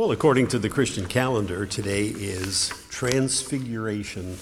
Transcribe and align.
Well, 0.00 0.12
according 0.12 0.46
to 0.46 0.58
the 0.58 0.70
Christian 0.70 1.04
calendar, 1.04 1.66
today 1.66 2.06
is 2.06 2.70
Transfiguration 2.88 4.38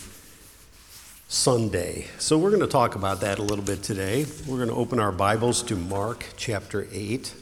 Sunday. 1.26 2.06
So 2.20 2.38
we're 2.38 2.50
going 2.50 2.62
to 2.62 2.68
talk 2.68 2.94
about 2.94 3.22
that 3.22 3.40
a 3.40 3.42
little 3.42 3.64
bit 3.64 3.82
today. 3.82 4.24
We're 4.46 4.58
going 4.58 4.68
to 4.68 4.76
open 4.76 5.00
our 5.00 5.10
Bibles 5.10 5.64
to 5.64 5.74
Mark 5.74 6.26
chapter 6.36 6.86
8. 6.92 7.34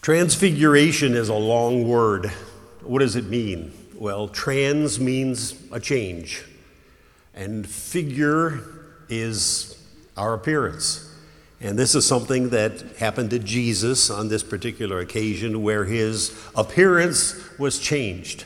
Transfiguration 0.00 1.12
is 1.12 1.28
a 1.28 1.34
long 1.34 1.86
word. 1.86 2.32
What 2.80 3.00
does 3.00 3.14
it 3.14 3.26
mean? 3.26 3.72
Well, 3.96 4.26
trans 4.28 4.98
means 4.98 5.54
a 5.70 5.80
change, 5.80 6.42
and 7.34 7.68
figure 7.68 8.58
is 9.10 9.78
our 10.16 10.32
appearance. 10.32 11.13
And 11.64 11.78
this 11.78 11.94
is 11.94 12.06
something 12.06 12.50
that 12.50 12.82
happened 12.98 13.30
to 13.30 13.38
Jesus 13.38 14.10
on 14.10 14.28
this 14.28 14.42
particular 14.42 14.98
occasion 14.98 15.62
where 15.62 15.86
his 15.86 16.38
appearance 16.54 17.42
was 17.58 17.78
changed. 17.78 18.44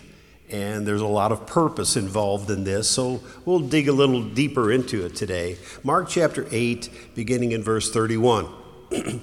And 0.51 0.87
there's 0.87 1.01
a 1.01 1.07
lot 1.07 1.33
of 1.33 1.45
purpose 1.45 1.97
involved 1.97 2.49
in 2.49 2.63
this, 2.63 2.89
so 2.89 3.21
we'll 3.45 3.59
dig 3.59 3.89
a 3.89 3.93
little 3.93 4.23
deeper 4.23 4.71
into 4.71 5.05
it 5.05 5.17
today. 5.17 5.59
Mark 5.83 6.09
chapter 6.09 6.47
8, 6.53 7.17
beginning 7.17 7.51
in 7.51 7.61
verse 7.61 7.91
31. 7.91 8.47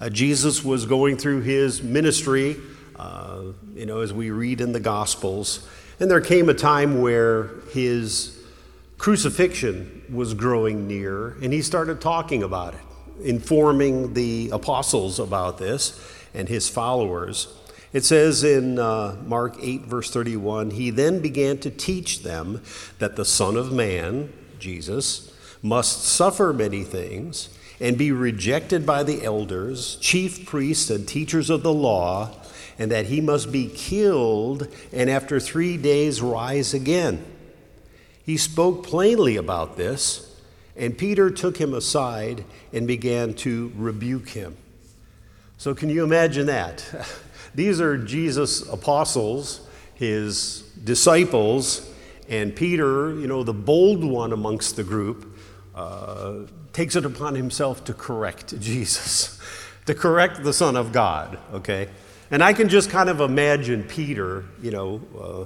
uh, 0.00 0.10
Jesus 0.10 0.64
was 0.64 0.84
going 0.84 1.16
through 1.16 1.42
his 1.42 1.84
ministry, 1.84 2.56
uh, 2.96 3.42
you 3.76 3.86
know, 3.86 4.00
as 4.00 4.12
we 4.12 4.32
read 4.32 4.60
in 4.60 4.72
the 4.72 4.80
Gospels, 4.80 5.68
and 6.00 6.10
there 6.10 6.20
came 6.20 6.48
a 6.48 6.54
time 6.54 7.00
where 7.00 7.60
his 7.70 8.36
crucifixion 8.98 10.02
was 10.12 10.34
growing 10.34 10.88
near, 10.88 11.36
and 11.40 11.52
he 11.52 11.62
started 11.62 12.00
talking 12.00 12.42
about 12.42 12.74
it, 12.74 12.80
informing 13.22 14.14
the 14.14 14.50
apostles 14.52 15.18
about 15.18 15.58
this 15.58 16.00
and 16.34 16.48
his 16.48 16.68
followers. 16.68 17.48
It 17.92 18.04
says 18.04 18.42
in 18.42 18.78
uh, 18.78 19.16
Mark 19.24 19.56
8, 19.60 19.82
verse 19.82 20.10
31, 20.10 20.70
he 20.70 20.90
then 20.90 21.20
began 21.20 21.58
to 21.58 21.70
teach 21.70 22.24
them 22.24 22.60
that 22.98 23.14
the 23.14 23.24
Son 23.24 23.56
of 23.56 23.72
Man, 23.72 24.32
Jesus, 24.58 25.32
must 25.62 26.04
suffer 26.04 26.52
many 26.52 26.82
things 26.82 27.50
and 27.80 27.96
be 27.96 28.10
rejected 28.10 28.84
by 28.84 29.02
the 29.02 29.24
elders, 29.24 29.96
chief 29.96 30.44
priests, 30.44 30.90
and 30.90 31.06
teachers 31.06 31.50
of 31.50 31.62
the 31.62 31.72
law, 31.72 32.30
and 32.78 32.90
that 32.90 33.06
he 33.06 33.20
must 33.20 33.52
be 33.52 33.68
killed 33.68 34.66
and 34.92 35.08
after 35.08 35.38
three 35.38 35.76
days 35.76 36.20
rise 36.20 36.74
again. 36.74 37.24
He 38.24 38.36
spoke 38.36 38.84
plainly 38.84 39.36
about 39.36 39.76
this, 39.76 40.33
and 40.76 40.96
Peter 40.96 41.30
took 41.30 41.56
him 41.56 41.74
aside 41.74 42.44
and 42.72 42.86
began 42.86 43.34
to 43.34 43.72
rebuke 43.76 44.30
him. 44.30 44.56
So, 45.56 45.74
can 45.74 45.88
you 45.88 46.04
imagine 46.04 46.46
that? 46.46 46.84
These 47.54 47.80
are 47.80 47.96
Jesus' 47.96 48.68
apostles, 48.68 49.66
his 49.94 50.62
disciples, 50.82 51.88
and 52.28 52.54
Peter, 52.54 53.14
you 53.14 53.26
know, 53.28 53.44
the 53.44 53.54
bold 53.54 54.02
one 54.02 54.32
amongst 54.32 54.76
the 54.76 54.82
group, 54.82 55.36
uh, 55.74 56.40
takes 56.72 56.96
it 56.96 57.04
upon 57.04 57.36
himself 57.36 57.84
to 57.84 57.94
correct 57.94 58.58
Jesus, 58.60 59.40
to 59.86 59.94
correct 59.94 60.42
the 60.42 60.52
Son 60.52 60.76
of 60.76 60.92
God, 60.92 61.38
okay? 61.52 61.88
And 62.30 62.42
I 62.42 62.52
can 62.52 62.68
just 62.68 62.90
kind 62.90 63.08
of 63.08 63.20
imagine 63.20 63.84
Peter, 63.84 64.44
you 64.60 64.72
know, 64.72 65.00
uh, 65.18 65.44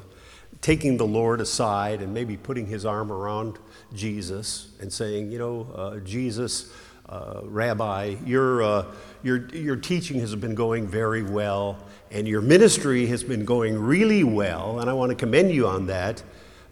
taking 0.60 0.96
the 0.96 1.06
Lord 1.06 1.40
aside 1.40 2.02
and 2.02 2.12
maybe 2.12 2.36
putting 2.36 2.66
his 2.66 2.84
arm 2.84 3.12
around 3.12 3.58
Jesus 3.94 4.68
and 4.80 4.92
saying, 4.92 5.30
you 5.30 5.38
know, 5.38 5.68
uh, 5.74 5.96
Jesus, 5.98 6.72
uh, 7.08 7.40
Rabbi, 7.44 8.16
your, 8.26 8.62
uh, 8.62 8.84
your, 9.22 9.46
your 9.48 9.76
teaching 9.76 10.20
has 10.20 10.34
been 10.34 10.54
going 10.54 10.86
very 10.86 11.22
well 11.22 11.78
and 12.10 12.26
your 12.26 12.40
ministry 12.40 13.06
has 13.06 13.22
been 13.22 13.44
going 13.44 13.78
really 13.78 14.24
well, 14.24 14.80
and 14.80 14.88
I 14.88 14.94
want 14.94 15.10
to 15.10 15.16
commend 15.16 15.52
you 15.52 15.66
on 15.66 15.86
that. 15.86 16.22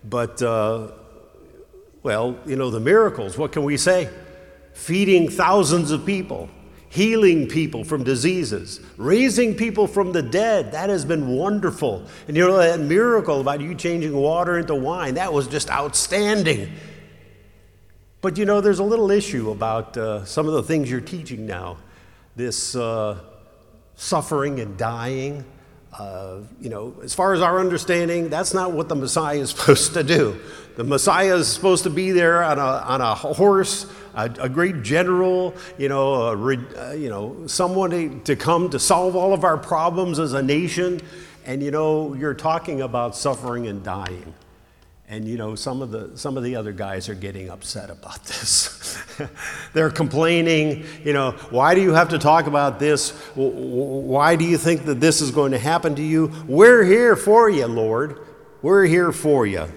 But, 0.02 0.40
uh, 0.42 0.92
well, 2.02 2.38
you 2.46 2.56
know, 2.56 2.70
the 2.70 2.80
miracles, 2.80 3.36
what 3.36 3.52
can 3.52 3.64
we 3.64 3.76
say? 3.76 4.08
Feeding 4.72 5.28
thousands 5.28 5.90
of 5.90 6.06
people, 6.06 6.48
healing 6.88 7.48
people 7.48 7.84
from 7.84 8.04
diseases, 8.04 8.80
raising 8.96 9.54
people 9.54 9.86
from 9.86 10.12
the 10.12 10.22
dead, 10.22 10.72
that 10.72 10.88
has 10.88 11.04
been 11.04 11.28
wonderful. 11.28 12.06
And 12.28 12.36
you 12.36 12.46
know, 12.46 12.56
that 12.56 12.80
miracle 12.80 13.40
about 13.40 13.60
you 13.60 13.74
changing 13.74 14.14
water 14.14 14.58
into 14.58 14.74
wine, 14.74 15.14
that 15.14 15.32
was 15.32 15.48
just 15.48 15.70
outstanding. 15.70 16.72
But 18.20 18.38
you 18.38 18.44
know, 18.44 18.60
there's 18.60 18.78
a 18.78 18.84
little 18.84 19.10
issue 19.10 19.50
about 19.50 19.96
uh, 19.96 20.24
some 20.24 20.46
of 20.46 20.54
the 20.54 20.62
things 20.62 20.90
you're 20.90 21.00
teaching 21.00 21.46
now. 21.46 21.78
This. 22.34 22.76
Uh, 22.76 23.18
suffering 23.96 24.60
and 24.60 24.76
dying. 24.76 25.44
Uh, 25.92 26.40
you 26.60 26.68
know, 26.68 26.94
as 27.02 27.14
far 27.14 27.32
as 27.32 27.40
our 27.40 27.58
understanding, 27.58 28.28
that's 28.28 28.52
not 28.52 28.72
what 28.72 28.88
the 28.88 28.94
Messiah 28.94 29.38
is 29.38 29.50
supposed 29.56 29.94
to 29.94 30.04
do. 30.04 30.38
The 30.76 30.84
Messiah 30.84 31.36
is 31.36 31.48
supposed 31.48 31.84
to 31.84 31.90
be 31.90 32.10
there 32.10 32.44
on 32.44 32.58
a, 32.58 32.62
on 32.62 33.00
a 33.00 33.14
horse, 33.14 33.86
a, 34.14 34.24
a 34.38 34.48
great 34.48 34.82
general, 34.82 35.54
you 35.78 35.88
know, 35.88 36.14
a, 36.14 36.32
uh, 36.32 36.92
you 36.92 37.08
know, 37.08 37.46
someone 37.46 37.90
to, 37.90 38.20
to 38.24 38.36
come 38.36 38.68
to 38.70 38.78
solve 38.78 39.16
all 39.16 39.32
of 39.32 39.42
our 39.42 39.56
problems 39.56 40.18
as 40.18 40.34
a 40.34 40.42
nation. 40.42 41.00
And 41.46 41.62
you 41.62 41.70
know, 41.70 42.12
you're 42.12 42.34
talking 42.34 42.82
about 42.82 43.16
suffering 43.16 43.68
and 43.68 43.82
dying. 43.82 44.34
And 45.08 45.26
you 45.26 45.38
know, 45.38 45.54
some 45.54 45.80
of 45.80 45.92
the 45.92 46.10
some 46.18 46.36
of 46.36 46.42
the 46.42 46.56
other 46.56 46.72
guys 46.72 47.08
are 47.08 47.14
getting 47.14 47.48
upset 47.48 47.88
about 47.88 48.22
this. 48.24 49.02
They're 49.72 49.90
complaining, 49.90 50.84
you 51.04 51.14
know, 51.14 51.30
why 51.48 51.74
do 51.74 51.80
you 51.80 51.94
have 51.94 52.10
to 52.10 52.18
talk 52.18 52.48
about 52.48 52.78
this? 52.78 53.12
Why 53.34 54.36
do 54.36 54.44
you 54.44 54.58
think 54.58 54.84
that 54.84 55.00
this 55.00 55.22
is 55.22 55.30
going 55.30 55.52
to 55.52 55.58
happen 55.58 55.94
to 55.94 56.02
you? 56.02 56.32
We're 56.46 56.84
here 56.84 57.16
for 57.16 57.48
you, 57.48 57.66
Lord. 57.66 58.18
We're 58.60 58.84
here 58.84 59.12
for 59.12 59.46
you. 59.46 59.68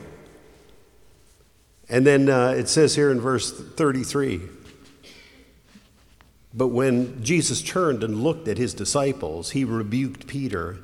And 1.90 2.06
then 2.06 2.30
uh, 2.30 2.50
it 2.50 2.70
says 2.70 2.96
here 2.96 3.12
in 3.12 3.20
verse 3.20 3.52
33 3.52 4.42
But 6.54 6.68
when 6.68 7.24
Jesus 7.24 7.62
turned 7.62 8.04
and 8.04 8.24
looked 8.24 8.48
at 8.48 8.58
his 8.58 8.74
disciples, 8.74 9.52
he 9.52 9.64
rebuked 9.64 10.28
Peter 10.28 10.80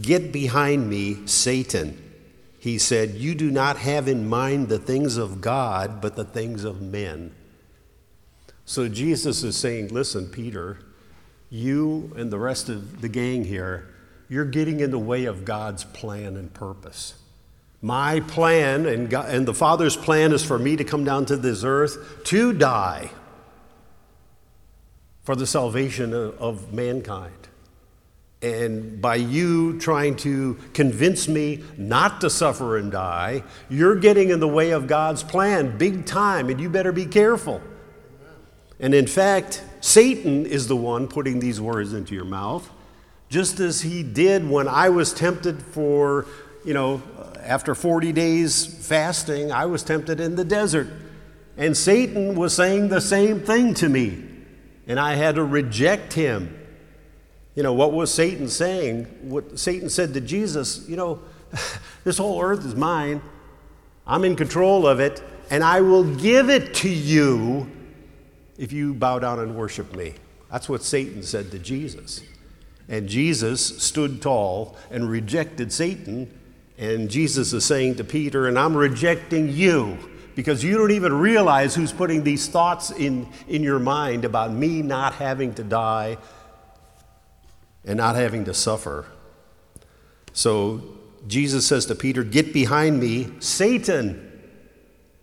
Get 0.00 0.30
behind 0.30 0.88
me, 0.88 1.26
Satan 1.26 2.10
he 2.60 2.76
said, 2.76 3.12
You 3.14 3.34
do 3.34 3.50
not 3.50 3.78
have 3.78 4.06
in 4.06 4.28
mind 4.28 4.68
the 4.68 4.78
things 4.78 5.16
of 5.16 5.40
God, 5.40 6.02
but 6.02 6.14
the 6.14 6.26
things 6.26 6.62
of 6.62 6.82
men. 6.82 7.34
So 8.66 8.86
Jesus 8.86 9.42
is 9.42 9.56
saying, 9.56 9.88
Listen, 9.88 10.28
Peter, 10.28 10.78
you 11.48 12.12
and 12.16 12.30
the 12.30 12.38
rest 12.38 12.68
of 12.68 13.00
the 13.00 13.08
gang 13.08 13.46
here, 13.46 13.88
you're 14.28 14.44
getting 14.44 14.80
in 14.80 14.90
the 14.90 14.98
way 14.98 15.24
of 15.24 15.46
God's 15.46 15.84
plan 15.84 16.36
and 16.36 16.52
purpose. 16.52 17.14
My 17.82 18.20
plan 18.20 18.86
and, 18.86 19.08
God, 19.08 19.30
and 19.30 19.46
the 19.46 19.54
Father's 19.54 19.96
plan 19.96 20.32
is 20.32 20.44
for 20.44 20.58
me 20.58 20.76
to 20.76 20.84
come 20.84 21.04
down 21.04 21.24
to 21.26 21.36
this 21.36 21.64
earth 21.64 22.24
to 22.24 22.52
die 22.52 23.10
for 25.22 25.34
the 25.34 25.46
salvation 25.46 26.12
of, 26.12 26.38
of 26.38 26.74
mankind. 26.74 27.32
And 28.42 29.00
by 29.00 29.16
you 29.16 29.78
trying 29.80 30.16
to 30.16 30.58
convince 30.72 31.28
me 31.28 31.62
not 31.76 32.22
to 32.22 32.30
suffer 32.30 32.78
and 32.78 32.90
die, 32.90 33.44
you're 33.68 33.96
getting 33.96 34.30
in 34.30 34.40
the 34.40 34.48
way 34.48 34.70
of 34.70 34.86
God's 34.86 35.22
plan 35.22 35.76
big 35.76 36.06
time, 36.06 36.48
and 36.48 36.60
you 36.60 36.70
better 36.70 36.92
be 36.92 37.04
careful. 37.04 37.60
And 38.78 38.94
in 38.94 39.06
fact, 39.06 39.62
Satan 39.82 40.46
is 40.46 40.68
the 40.68 40.76
one 40.76 41.06
putting 41.06 41.40
these 41.40 41.60
words 41.60 41.92
into 41.92 42.14
your 42.14 42.24
mouth, 42.24 42.70
just 43.28 43.60
as 43.60 43.82
he 43.82 44.02
did 44.02 44.48
when 44.48 44.68
I 44.68 44.88
was 44.88 45.12
tempted 45.12 45.62
for, 45.62 46.26
you 46.64 46.72
know, 46.72 47.02
after 47.50 47.74
40 47.74 48.12
days 48.12 48.64
fasting, 48.64 49.52
I 49.52 49.66
was 49.66 49.82
tempted 49.82 50.20
in 50.20 50.36
the 50.36 50.44
desert. 50.44 50.88
And 51.58 51.76
Satan 51.76 52.34
was 52.34 52.54
saying 52.54 52.88
the 52.88 53.00
same 53.00 53.40
thing 53.40 53.74
to 53.74 53.88
me, 53.88 54.24
and 54.86 54.98
I 54.98 55.16
had 55.16 55.34
to 55.34 55.44
reject 55.44 56.14
him 56.14 56.56
you 57.54 57.62
know, 57.62 57.72
what 57.72 57.92
was 57.92 58.12
Satan 58.12 58.48
saying? 58.48 59.04
What 59.22 59.58
Satan 59.58 59.88
said 59.88 60.14
to 60.14 60.20
Jesus, 60.20 60.88
you 60.88 60.96
know, 60.96 61.20
this 62.04 62.18
whole 62.18 62.40
earth 62.40 62.64
is 62.64 62.76
mine. 62.76 63.20
I'm 64.06 64.24
in 64.24 64.36
control 64.36 64.86
of 64.86 65.00
it, 65.00 65.22
and 65.50 65.62
I 65.62 65.80
will 65.80 66.04
give 66.04 66.48
it 66.48 66.74
to 66.76 66.88
you 66.88 67.70
if 68.56 68.72
you 68.72 68.94
bow 68.94 69.18
down 69.18 69.40
and 69.40 69.56
worship 69.56 69.94
me. 69.94 70.14
That's 70.50 70.68
what 70.68 70.82
Satan 70.82 71.22
said 71.22 71.50
to 71.50 71.58
Jesus. 71.58 72.22
And 72.88 73.08
Jesus 73.08 73.82
stood 73.82 74.20
tall 74.20 74.76
and 74.90 75.08
rejected 75.08 75.72
Satan. 75.72 76.32
And 76.80 77.10
Jesus 77.10 77.52
is 77.52 77.66
saying 77.66 77.96
to 77.96 78.04
Peter, 78.04 78.48
and 78.48 78.58
I'm 78.58 78.74
rejecting 78.74 79.52
you 79.52 79.98
because 80.34 80.64
you 80.64 80.78
don't 80.78 80.92
even 80.92 81.12
realize 81.12 81.74
who's 81.74 81.92
putting 81.92 82.24
these 82.24 82.48
thoughts 82.48 82.90
in, 82.90 83.28
in 83.46 83.62
your 83.62 83.78
mind 83.78 84.24
about 84.24 84.50
me 84.50 84.80
not 84.80 85.12
having 85.12 85.52
to 85.56 85.62
die 85.62 86.16
and 87.84 87.98
not 87.98 88.16
having 88.16 88.46
to 88.46 88.54
suffer. 88.54 89.04
So 90.32 90.82
Jesus 91.26 91.66
says 91.66 91.84
to 91.86 91.94
Peter, 91.94 92.24
Get 92.24 92.54
behind 92.54 92.98
me, 92.98 93.28
Satan. 93.40 94.28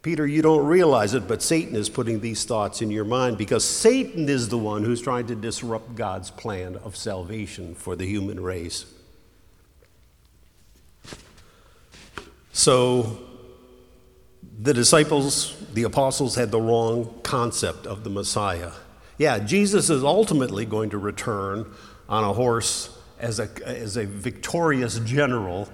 Peter, 0.04 0.28
you 0.28 0.44
don't 0.44 0.68
realize 0.68 1.16
it, 1.16 1.28
but 1.28 1.42
Satan 1.42 1.76
is 1.76 1.90
putting 1.90 2.20
these 2.20 2.46
thoughts 2.46 2.84
in 2.84 2.92
your 2.92 3.04
mind 3.04 3.40
because 3.40 3.66
Satan 3.66 4.30
is 4.30 4.50
the 4.50 4.60
one 4.60 4.84
who's 4.84 5.02
trying 5.02 5.26
to 5.26 5.36
disrupt 5.36 5.96
God's 5.96 6.30
plan 6.30 6.76
of 6.76 6.96
salvation 6.96 7.74
for 7.74 7.96
the 7.96 8.06
human 8.06 8.40
race. 8.40 8.86
So 12.58 13.20
the 14.60 14.74
disciples, 14.74 15.56
the 15.76 15.84
apostles, 15.84 16.34
had 16.34 16.50
the 16.50 16.60
wrong 16.60 17.20
concept 17.22 17.86
of 17.86 18.04
the 18.04 18.10
Messiah. 18.10 18.72
Yeah, 19.20 19.38
Jesus 19.38 19.92
is 19.92 20.04
ultimately 20.04 20.66
going 20.66 20.90
to 20.90 20.98
return 20.98 21.72
on 22.10 22.24
a 22.24 22.34
horse 22.34 22.98
as 23.20 23.40
a, 23.40 23.48
as 23.64 23.96
a 23.96 24.08
victorious 24.08 24.98
general, 25.02 25.70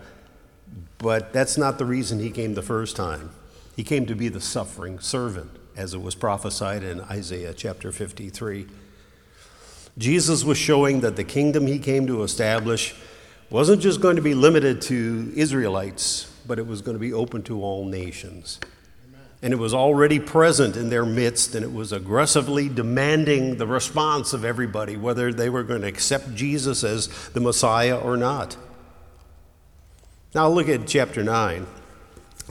but 0.98 1.32
that's 1.32 1.58
not 1.58 1.78
the 1.78 1.86
reason 1.86 2.20
he 2.20 2.30
came 2.30 2.54
the 2.54 2.62
first 2.62 2.98
time. 2.98 3.30
He 3.78 3.86
came 3.86 4.06
to 4.08 4.14
be 4.14 4.28
the 4.28 4.42
suffering 4.42 5.00
servant, 5.00 5.52
as 5.78 5.94
it 5.94 6.02
was 6.02 6.16
prophesied 6.16 6.84
in 6.84 7.00
Isaiah 7.00 7.54
chapter 7.54 7.94
53. 7.94 8.68
Jesus 9.98 10.44
was 10.44 10.58
showing 10.58 11.00
that 11.00 11.16
the 11.16 11.24
kingdom 11.24 11.66
he 11.66 11.80
came 11.80 12.08
to 12.08 12.24
establish 12.24 12.94
wasn't 13.50 13.82
just 13.82 14.02
going 14.02 14.18
to 14.18 14.22
be 14.22 14.34
limited 14.34 14.82
to 14.82 15.32
Israelites, 15.34 16.30
but 16.46 16.60
it 16.60 16.68
was 16.68 16.82
going 16.82 16.96
to 16.96 17.00
be 17.00 17.14
open 17.14 17.44
to 17.44 17.62
all 17.62 17.86
nations. 17.86 18.60
And 19.42 19.52
it 19.52 19.58
was 19.58 19.74
already 19.74 20.20
present 20.20 20.78
in 20.78 20.90
their 20.90 21.06
midst, 21.06 21.54
and 21.54 21.66
it 21.66 21.74
was 21.74 21.92
aggressively 21.92 22.70
demanding 22.70 23.58
the 23.58 23.68
response 23.68 24.32
of 24.32 24.46
everybody, 24.46 24.96
whether 24.96 25.34
they 25.34 25.50
were 25.50 25.64
going 25.64 25.82
to 25.82 25.88
accept 25.88 26.34
Jesus 26.34 26.84
as 26.84 27.08
the 27.30 27.42
Messiah 27.42 27.98
or 27.98 28.16
not. 28.16 28.56
Now, 30.34 30.48
look 30.48 30.70
at 30.70 30.88
chapter 30.88 31.24
9. 31.24 31.68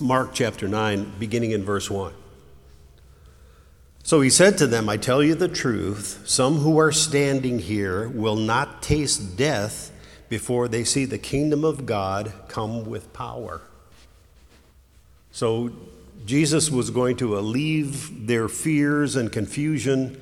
Mark 0.01 0.31
chapter 0.35 0.69
9, 0.69 1.13
beginning 1.19 1.53
in 1.53 1.65
verse 1.65 1.91
1. 1.91 2.13
So 4.05 4.21
he 4.21 4.31
said 4.31 4.59
to 4.59 4.67
them, 4.67 4.89
I 4.89 4.97
tell 4.97 5.23
you 5.23 5.35
the 5.35 5.49
truth, 5.49 6.23
some 6.27 6.57
who 6.57 6.79
are 6.79 6.93
standing 6.93 7.59
here 7.59 8.09
will 8.09 8.37
not 8.37 8.83
taste 8.83 9.37
death 9.37 9.93
before 10.29 10.67
they 10.67 10.83
see 10.83 11.05
the 11.05 11.19
kingdom 11.19 11.65
of 11.65 11.87
God 11.87 12.33
come 12.49 12.85
with 12.85 13.13
power. 13.13 13.63
So 15.33 15.73
Jesus 16.25 16.71
was 16.71 16.91
going 16.91 17.17
to 17.17 17.39
alleviate 17.39 18.27
their 18.27 18.49
fears 18.49 19.17
and 19.17 19.33
confusion, 19.33 20.21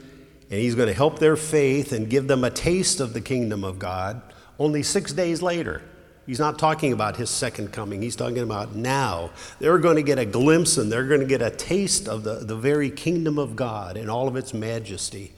and 0.51 0.61
he's 0.61 0.75
going 0.75 0.89
to 0.89 0.95
help 0.95 1.19
their 1.19 1.37
faith 1.37 1.93
and 1.93 2.09
give 2.09 2.27
them 2.27 2.45
a 2.45 2.51
taste 2.51 3.01
of 3.01 3.13
the 3.13 3.21
kingdom 3.21 3.65
of 3.65 3.79
God 3.79 4.23
only 4.59 4.83
six 4.83 5.13
days 5.13 5.43
later. 5.43 5.83
He's 6.27 6.39
not 6.39 6.59
talking 6.59 6.93
about 6.93 7.17
his 7.17 7.29
second 7.29 7.73
coming. 7.73 8.03
He's 8.03 8.15
talking 8.15 8.39
about 8.39 8.77
now. 8.77 9.31
They're 9.59 9.79
going 9.79 9.97
to 9.97 10.03
get 10.03 10.19
a 10.19 10.25
glimpse 10.25 10.77
and 10.77 10.91
they're 10.91 11.09
going 11.09 11.21
to 11.21 11.27
get 11.27 11.43
a 11.43 11.51
taste 11.51 12.09
of 12.09 12.23
the, 12.23 12.37
the 12.37 12.55
very 12.55 12.91
kingdom 12.91 13.39
of 13.39 13.57
God 13.57 13.97
in 13.97 14.09
all 14.09 14.29
of 14.29 14.37
its 14.37 14.55
majesty. 14.55 15.33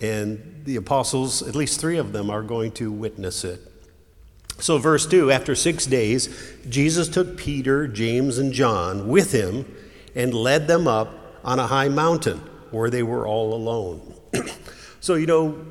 And 0.00 0.62
the 0.64 0.76
apostles, 0.76 1.42
at 1.42 1.54
least 1.54 1.78
three 1.78 1.98
of 1.98 2.12
them, 2.12 2.30
are 2.30 2.42
going 2.42 2.72
to 2.72 2.90
witness 2.90 3.44
it. 3.44 3.71
So, 4.62 4.78
verse 4.78 5.06
2 5.06 5.32
After 5.32 5.56
six 5.56 5.86
days, 5.86 6.28
Jesus 6.68 7.08
took 7.08 7.36
Peter, 7.36 7.88
James, 7.88 8.38
and 8.38 8.52
John 8.52 9.08
with 9.08 9.32
him 9.32 9.66
and 10.14 10.32
led 10.32 10.68
them 10.68 10.86
up 10.86 11.12
on 11.42 11.58
a 11.58 11.66
high 11.66 11.88
mountain 11.88 12.38
where 12.70 12.88
they 12.88 13.02
were 13.02 13.26
all 13.26 13.54
alone. 13.54 14.14
so, 15.00 15.16
you 15.16 15.26
know, 15.26 15.66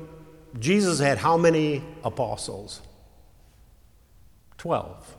Jesus 0.58 0.98
had 0.98 1.16
how 1.16 1.38
many 1.38 1.82
apostles? 2.04 2.82
Twelve. 4.58 5.16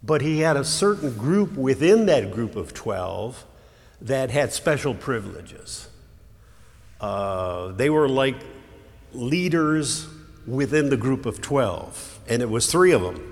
But 0.00 0.22
he 0.22 0.38
had 0.38 0.56
a 0.56 0.64
certain 0.64 1.16
group 1.16 1.56
within 1.56 2.06
that 2.06 2.30
group 2.30 2.54
of 2.54 2.72
12 2.72 3.44
that 4.02 4.30
had 4.30 4.52
special 4.52 4.94
privileges. 4.94 5.88
Uh, 7.00 7.72
they 7.72 7.90
were 7.90 8.08
like 8.08 8.36
leaders 9.12 10.06
within 10.46 10.88
the 10.88 10.96
group 10.96 11.26
of 11.26 11.40
12, 11.40 12.19
and 12.30 12.40
it 12.40 12.48
was 12.48 12.70
three 12.70 12.92
of 12.92 13.02
them. 13.02 13.26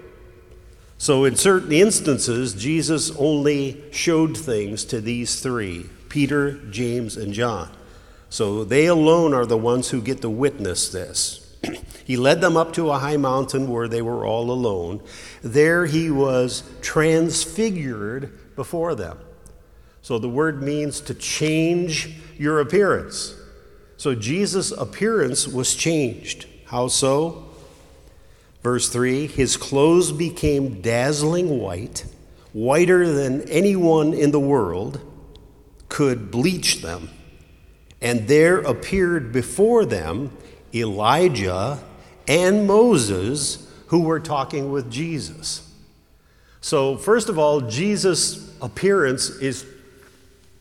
So, 0.98 1.24
in 1.24 1.36
certain 1.36 1.72
instances, 1.72 2.54
Jesus 2.54 3.14
only 3.16 3.84
showed 3.92 4.36
things 4.36 4.84
to 4.86 5.00
these 5.00 5.40
three 5.40 5.88
Peter, 6.08 6.52
James, 6.70 7.16
and 7.16 7.32
John. 7.32 7.70
So 8.30 8.64
they 8.64 8.86
alone 8.86 9.32
are 9.32 9.46
the 9.46 9.56
ones 9.56 9.90
who 9.90 10.02
get 10.02 10.20
to 10.22 10.30
witness 10.30 10.90
this. 10.90 11.56
he 12.04 12.16
led 12.16 12.40
them 12.40 12.56
up 12.56 12.72
to 12.74 12.90
a 12.90 12.98
high 12.98 13.16
mountain 13.16 13.70
where 13.70 13.88
they 13.88 14.02
were 14.02 14.26
all 14.26 14.50
alone. 14.50 15.02
There 15.42 15.86
he 15.86 16.10
was 16.10 16.62
transfigured 16.82 18.56
before 18.56 18.94
them. 18.94 19.18
So 20.02 20.18
the 20.18 20.28
word 20.28 20.62
means 20.62 21.00
to 21.02 21.14
change 21.14 22.16
your 22.38 22.60
appearance. 22.60 23.34
So 23.96 24.14
Jesus' 24.14 24.70
appearance 24.72 25.48
was 25.48 25.74
changed. 25.74 26.46
How 26.66 26.88
so? 26.88 27.47
Verse 28.68 28.90
3 28.90 29.28
His 29.28 29.56
clothes 29.56 30.12
became 30.12 30.82
dazzling 30.82 31.58
white, 31.58 32.04
whiter 32.52 33.10
than 33.10 33.48
anyone 33.48 34.12
in 34.12 34.30
the 34.30 34.38
world 34.38 35.00
could 35.88 36.30
bleach 36.30 36.82
them. 36.82 37.08
And 38.02 38.28
there 38.28 38.58
appeared 38.58 39.32
before 39.32 39.86
them 39.86 40.36
Elijah 40.74 41.82
and 42.28 42.66
Moses 42.66 43.66
who 43.86 44.02
were 44.02 44.20
talking 44.20 44.70
with 44.70 44.90
Jesus. 44.90 45.66
So, 46.60 46.98
first 46.98 47.30
of 47.30 47.38
all, 47.38 47.62
Jesus' 47.62 48.54
appearance 48.60 49.30
is 49.30 49.64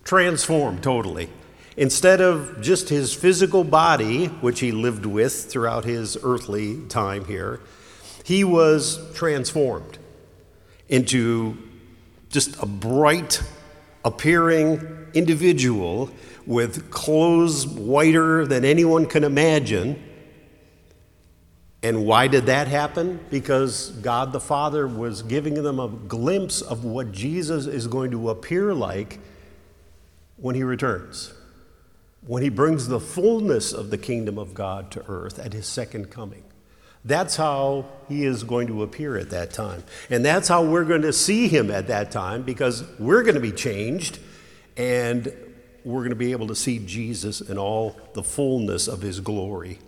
transformed 0.05 0.81
totally. 0.81 1.27
Instead 1.75 2.21
of 2.21 2.61
just 2.61 2.87
his 2.87 3.13
physical 3.13 3.65
body, 3.65 4.27
which 4.27 4.61
he 4.61 4.71
lived 4.71 5.05
with 5.05 5.51
throughout 5.51 5.83
his 5.83 6.17
earthly 6.23 6.79
time 6.87 7.25
here, 7.25 7.59
he 8.27 8.43
was 8.43 8.99
transformed 9.13 9.97
into 10.89 11.57
just 12.27 12.61
a 12.61 12.65
bright 12.65 13.41
appearing 14.03 15.07
individual 15.13 16.09
with 16.45 16.91
clothes 16.91 17.65
whiter 17.65 18.45
than 18.45 18.65
anyone 18.65 19.05
can 19.05 19.23
imagine. 19.23 20.03
And 21.81 22.05
why 22.05 22.27
did 22.27 22.47
that 22.47 22.67
happen? 22.67 23.21
Because 23.29 23.91
God 23.91 24.33
the 24.33 24.41
Father 24.41 24.89
was 24.89 25.21
giving 25.21 25.63
them 25.63 25.79
a 25.79 25.87
glimpse 25.87 26.59
of 26.59 26.83
what 26.83 27.13
Jesus 27.13 27.65
is 27.65 27.87
going 27.87 28.11
to 28.11 28.29
appear 28.29 28.73
like 28.73 29.19
when 30.35 30.53
he 30.53 30.63
returns, 30.63 31.33
when 32.25 32.43
he 32.43 32.49
brings 32.49 32.89
the 32.89 32.99
fullness 32.99 33.71
of 33.71 33.89
the 33.89 33.97
kingdom 33.97 34.37
of 34.37 34.53
God 34.53 34.91
to 34.91 35.05
earth 35.07 35.39
at 35.39 35.53
his 35.53 35.65
second 35.65 36.09
coming. 36.11 36.43
That's 37.07 37.37
how 37.37 37.85
he 38.09 38.25
is 38.25 38.43
going 38.43 38.67
to 38.67 38.83
appear 38.83 39.17
at 39.17 39.29
that 39.29 39.51
time. 39.51 39.83
And 40.09 40.25
that's 40.25 40.49
how 40.49 40.63
we're 40.63 40.83
going 40.83 41.03
to 41.03 41.13
see 41.13 41.47
him 41.47 41.71
at 41.71 41.87
that 41.87 42.11
time 42.11 42.43
because 42.43 42.83
we're 42.99 43.23
going 43.23 43.35
to 43.35 43.41
be 43.41 43.53
changed 43.53 44.19
and 44.75 45.33
we're 45.85 46.01
going 46.01 46.09
to 46.09 46.17
be 46.17 46.33
able 46.33 46.47
to 46.47 46.55
see 46.55 46.79
Jesus 46.79 47.39
in 47.39 47.57
all 47.57 47.97
the 48.13 48.21
fullness 48.21 48.89
of 48.89 49.01
his 49.01 49.21
glory. 49.21 49.79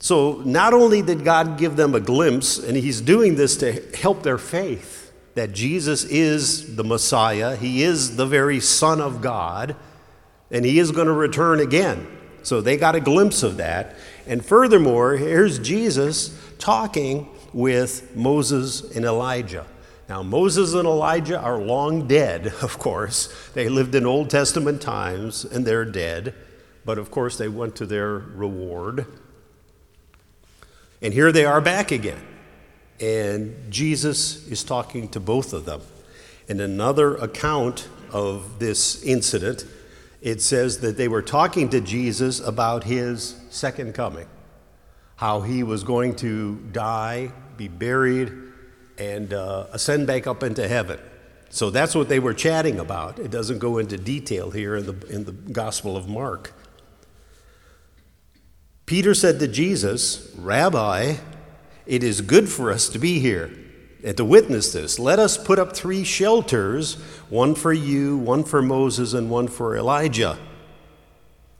So, 0.00 0.42
not 0.44 0.74
only 0.74 1.00
did 1.00 1.24
God 1.24 1.58
give 1.58 1.76
them 1.76 1.94
a 1.94 2.00
glimpse, 2.00 2.58
and 2.58 2.76
he's 2.76 3.00
doing 3.00 3.36
this 3.36 3.56
to 3.58 3.72
help 3.96 4.24
their 4.24 4.38
faith 4.38 5.12
that 5.34 5.52
Jesus 5.52 6.02
is 6.02 6.74
the 6.74 6.82
Messiah, 6.82 7.54
he 7.54 7.84
is 7.84 8.16
the 8.16 8.26
very 8.26 8.58
Son 8.58 9.00
of 9.00 9.22
God, 9.22 9.76
and 10.50 10.64
he 10.64 10.80
is 10.80 10.90
going 10.90 11.06
to 11.06 11.12
return 11.12 11.60
again. 11.60 12.04
So, 12.42 12.60
they 12.60 12.76
got 12.76 12.96
a 12.96 13.00
glimpse 13.00 13.44
of 13.44 13.58
that. 13.58 13.94
And 14.26 14.44
furthermore, 14.44 15.16
here's 15.16 15.58
Jesus 15.58 16.38
talking 16.58 17.28
with 17.52 18.14
Moses 18.16 18.94
and 18.96 19.04
Elijah. 19.04 19.66
Now, 20.08 20.22
Moses 20.22 20.74
and 20.74 20.86
Elijah 20.86 21.40
are 21.40 21.58
long 21.58 22.06
dead, 22.06 22.46
of 22.62 22.78
course. 22.78 23.32
They 23.54 23.68
lived 23.68 23.94
in 23.94 24.06
Old 24.06 24.30
Testament 24.30 24.82
times 24.82 25.44
and 25.44 25.66
they're 25.66 25.84
dead, 25.84 26.34
but 26.84 26.98
of 26.98 27.10
course 27.10 27.36
they 27.36 27.48
went 27.48 27.76
to 27.76 27.86
their 27.86 28.18
reward. 28.18 29.06
And 31.00 31.12
here 31.12 31.32
they 31.32 31.44
are 31.44 31.60
back 31.60 31.90
again. 31.90 32.22
And 33.00 33.70
Jesus 33.70 34.46
is 34.46 34.62
talking 34.62 35.08
to 35.08 35.20
both 35.20 35.52
of 35.52 35.64
them. 35.64 35.80
In 36.46 36.60
another 36.60 37.16
account 37.16 37.88
of 38.12 38.60
this 38.60 39.02
incident, 39.02 39.64
it 40.22 40.40
says 40.40 40.78
that 40.80 40.96
they 40.96 41.08
were 41.08 41.20
talking 41.20 41.68
to 41.70 41.80
Jesus 41.80 42.38
about 42.38 42.84
his 42.84 43.36
second 43.50 43.92
coming, 43.92 44.28
how 45.16 45.40
he 45.40 45.64
was 45.64 45.82
going 45.82 46.14
to 46.16 46.56
die, 46.70 47.32
be 47.56 47.66
buried, 47.66 48.32
and 48.98 49.34
uh, 49.34 49.66
ascend 49.72 50.06
back 50.06 50.28
up 50.28 50.44
into 50.44 50.66
heaven. 50.68 51.00
So 51.50 51.70
that's 51.70 51.94
what 51.94 52.08
they 52.08 52.20
were 52.20 52.34
chatting 52.34 52.78
about. 52.78 53.18
It 53.18 53.32
doesn't 53.32 53.58
go 53.58 53.78
into 53.78 53.98
detail 53.98 54.52
here 54.52 54.76
in 54.76 54.86
the, 54.86 55.06
in 55.08 55.24
the 55.24 55.32
Gospel 55.32 55.96
of 55.96 56.08
Mark. 56.08 56.54
Peter 58.86 59.12
said 59.12 59.40
to 59.40 59.48
Jesus, 59.48 60.32
Rabbi, 60.38 61.16
it 61.84 62.04
is 62.04 62.20
good 62.20 62.48
for 62.48 62.70
us 62.70 62.88
to 62.90 62.98
be 62.98 63.18
here. 63.18 63.50
And 64.04 64.16
to 64.16 64.24
witness 64.24 64.72
this. 64.72 64.98
Let 64.98 65.18
us 65.18 65.36
put 65.36 65.58
up 65.58 65.74
three 65.74 66.04
shelters 66.04 66.94
one 67.28 67.54
for 67.54 67.72
you, 67.72 68.16
one 68.16 68.44
for 68.44 68.62
Moses, 68.62 69.14
and 69.14 69.30
one 69.30 69.48
for 69.48 69.76
Elijah. 69.76 70.38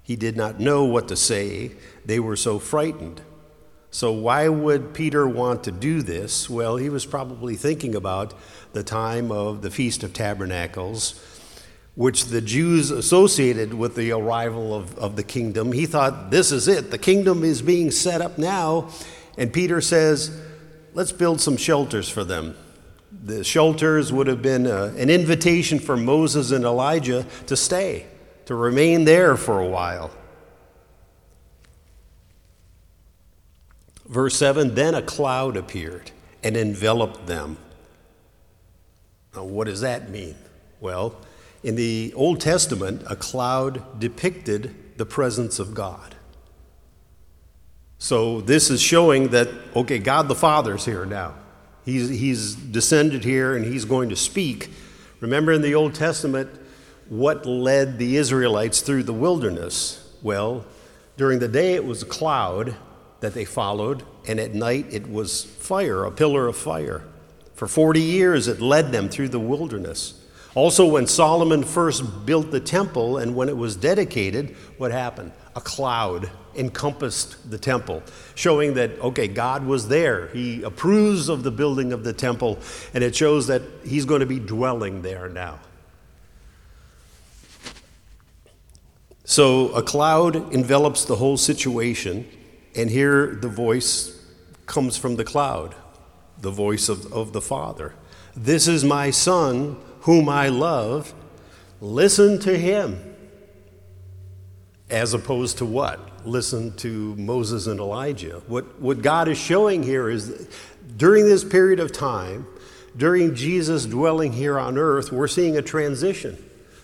He 0.02 0.16
did 0.16 0.36
not 0.36 0.60
know 0.60 0.84
what 0.84 1.08
to 1.08 1.16
say, 1.16 1.72
they 2.04 2.18
were 2.18 2.36
so 2.36 2.58
frightened. 2.58 3.22
So, 3.90 4.10
why 4.10 4.48
would 4.48 4.94
Peter 4.94 5.28
want 5.28 5.64
to 5.64 5.70
do 5.70 6.00
this? 6.00 6.48
Well, 6.48 6.76
he 6.76 6.88
was 6.88 7.04
probably 7.04 7.56
thinking 7.56 7.94
about 7.94 8.32
the 8.72 8.82
time 8.82 9.30
of 9.30 9.60
the 9.60 9.70
Feast 9.70 10.02
of 10.02 10.14
Tabernacles, 10.14 11.20
which 11.94 12.24
the 12.26 12.40
Jews 12.40 12.90
associated 12.90 13.74
with 13.74 13.94
the 13.94 14.12
arrival 14.12 14.74
of, 14.74 14.98
of 14.98 15.16
the 15.16 15.22
kingdom. 15.22 15.72
He 15.72 15.84
thought, 15.84 16.30
this 16.30 16.52
is 16.52 16.68
it. 16.68 16.90
The 16.90 16.96
kingdom 16.96 17.44
is 17.44 17.60
being 17.60 17.90
set 17.90 18.22
up 18.22 18.38
now. 18.38 18.88
And 19.36 19.52
Peter 19.52 19.82
says, 19.82 20.40
let's 20.94 21.12
build 21.12 21.40
some 21.40 21.56
shelters 21.56 22.08
for 22.08 22.24
them. 22.24 22.56
The 23.24 23.44
shelters 23.44 24.12
would 24.12 24.26
have 24.26 24.42
been 24.42 24.66
a, 24.66 24.84
uh, 24.84 24.92
an 24.96 25.10
invitation 25.10 25.78
for 25.78 25.96
Moses 25.96 26.50
and 26.50 26.64
Elijah 26.64 27.26
to 27.46 27.56
stay, 27.56 28.06
to 28.46 28.54
remain 28.54 29.04
there 29.04 29.36
for 29.36 29.60
a 29.60 29.66
while. 29.66 30.10
Verse 34.06 34.36
7 34.36 34.74
Then 34.74 34.94
a 34.94 35.02
cloud 35.02 35.56
appeared 35.56 36.10
and 36.42 36.56
enveloped 36.56 37.26
them. 37.26 37.58
Now, 39.34 39.44
what 39.44 39.66
does 39.66 39.80
that 39.80 40.10
mean? 40.10 40.36
Well, 40.80 41.16
in 41.62 41.76
the 41.76 42.12
Old 42.16 42.40
Testament, 42.40 43.02
a 43.08 43.16
cloud 43.16 44.00
depicted 44.00 44.74
the 44.98 45.06
presence 45.06 45.58
of 45.58 45.74
God. 45.74 46.11
So 48.02 48.40
this 48.40 48.68
is 48.68 48.82
showing 48.82 49.28
that, 49.28 49.48
okay, 49.76 50.00
God 50.00 50.26
the 50.26 50.34
Father's 50.34 50.84
here 50.84 51.06
now. 51.06 51.34
He's, 51.84 52.08
he's 52.08 52.56
descended 52.56 53.22
here 53.22 53.54
and 53.54 53.64
he's 53.64 53.84
going 53.84 54.08
to 54.08 54.16
speak. 54.16 54.70
Remember 55.20 55.52
in 55.52 55.62
the 55.62 55.76
Old 55.76 55.94
Testament, 55.94 56.50
what 57.08 57.46
led 57.46 57.98
the 57.98 58.16
Israelites 58.16 58.80
through 58.80 59.04
the 59.04 59.12
wilderness? 59.12 60.16
Well, 60.20 60.66
during 61.16 61.38
the 61.38 61.46
day 61.46 61.74
it 61.74 61.84
was 61.84 62.02
a 62.02 62.06
cloud, 62.06 62.74
that 63.20 63.34
they 63.34 63.44
followed, 63.44 64.02
and 64.26 64.40
at 64.40 64.52
night 64.52 64.86
it 64.90 65.08
was 65.08 65.44
fire, 65.44 66.02
a 66.02 66.10
pillar 66.10 66.48
of 66.48 66.56
fire. 66.56 67.04
For 67.54 67.68
40 67.68 68.00
years 68.00 68.48
it 68.48 68.60
led 68.60 68.90
them 68.90 69.10
through 69.10 69.28
the 69.28 69.38
wilderness. 69.38 70.20
Also, 70.54 70.86
when 70.86 71.06
Solomon 71.06 71.62
first 71.62 72.26
built 72.26 72.50
the 72.50 72.60
temple 72.60 73.18
and 73.18 73.34
when 73.34 73.48
it 73.48 73.56
was 73.56 73.74
dedicated, 73.74 74.54
what 74.76 74.92
happened? 74.92 75.32
A 75.56 75.60
cloud 75.60 76.30
encompassed 76.54 77.50
the 77.50 77.56
temple, 77.56 78.02
showing 78.34 78.74
that, 78.74 78.90
okay, 79.00 79.28
God 79.28 79.64
was 79.64 79.88
there. 79.88 80.28
He 80.28 80.62
approves 80.62 81.30
of 81.30 81.42
the 81.42 81.50
building 81.50 81.92
of 81.92 82.04
the 82.04 82.12
temple, 82.12 82.58
and 82.92 83.02
it 83.02 83.16
shows 83.16 83.46
that 83.46 83.62
He's 83.84 84.04
going 84.04 84.20
to 84.20 84.26
be 84.26 84.38
dwelling 84.38 85.00
there 85.00 85.28
now. 85.30 85.58
So, 89.24 89.68
a 89.72 89.82
cloud 89.82 90.52
envelops 90.52 91.06
the 91.06 91.16
whole 91.16 91.38
situation. 91.38 92.28
And 92.74 92.90
here 92.90 93.34
the 93.34 93.48
voice 93.48 94.18
comes 94.66 94.96
from 94.96 95.16
the 95.16 95.24
cloud, 95.24 95.74
the 96.40 96.50
voice 96.50 96.88
of, 96.88 97.12
of 97.12 97.32
the 97.32 97.40
Father. 97.40 97.94
This 98.34 98.66
is 98.66 98.82
my 98.82 99.10
Son, 99.10 99.76
whom 100.02 100.28
I 100.28 100.48
love. 100.48 101.14
Listen 101.80 102.38
to 102.40 102.56
him. 102.56 103.16
As 104.90 105.14
opposed 105.14 105.58
to 105.58 105.64
what? 105.64 106.26
Listen 106.26 106.76
to 106.76 107.16
Moses 107.16 107.66
and 107.66 107.80
Elijah. 107.80 108.42
What, 108.46 108.80
what 108.80 109.02
God 109.02 109.28
is 109.28 109.38
showing 109.38 109.82
here 109.82 110.08
is 110.08 110.48
during 110.96 111.24
this 111.24 111.42
period 111.42 111.80
of 111.80 111.92
time, 111.92 112.46
during 112.96 113.34
Jesus 113.34 113.86
dwelling 113.86 114.32
here 114.32 114.58
on 114.58 114.76
earth, 114.76 115.10
we're 115.10 115.28
seeing 115.28 115.56
a 115.56 115.62
transition. 115.62 116.36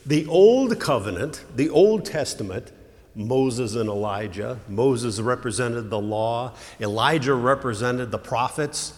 The 0.07 0.27
Old 0.27 0.81
Covenant, 0.81 1.45
the 1.55 1.69
Old 1.69 2.07
Testament, 2.07 2.73
Moses 3.15 3.75
and 3.75 3.89
Elijah. 3.89 4.59
Moses 4.69 5.21
represented 5.21 5.91
the 5.91 6.01
law, 6.01 6.55
Elijah 6.81 7.35
represented 7.35 8.11
the 8.11 8.19
prophets. 8.19 8.98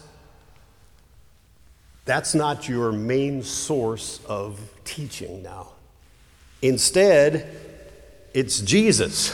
That's 2.11 2.35
not 2.35 2.67
your 2.67 2.91
main 2.91 3.41
source 3.41 4.19
of 4.27 4.59
teaching 4.83 5.43
now. 5.43 5.69
Instead, 6.61 7.55
it's 8.33 8.59
Jesus. 8.59 9.31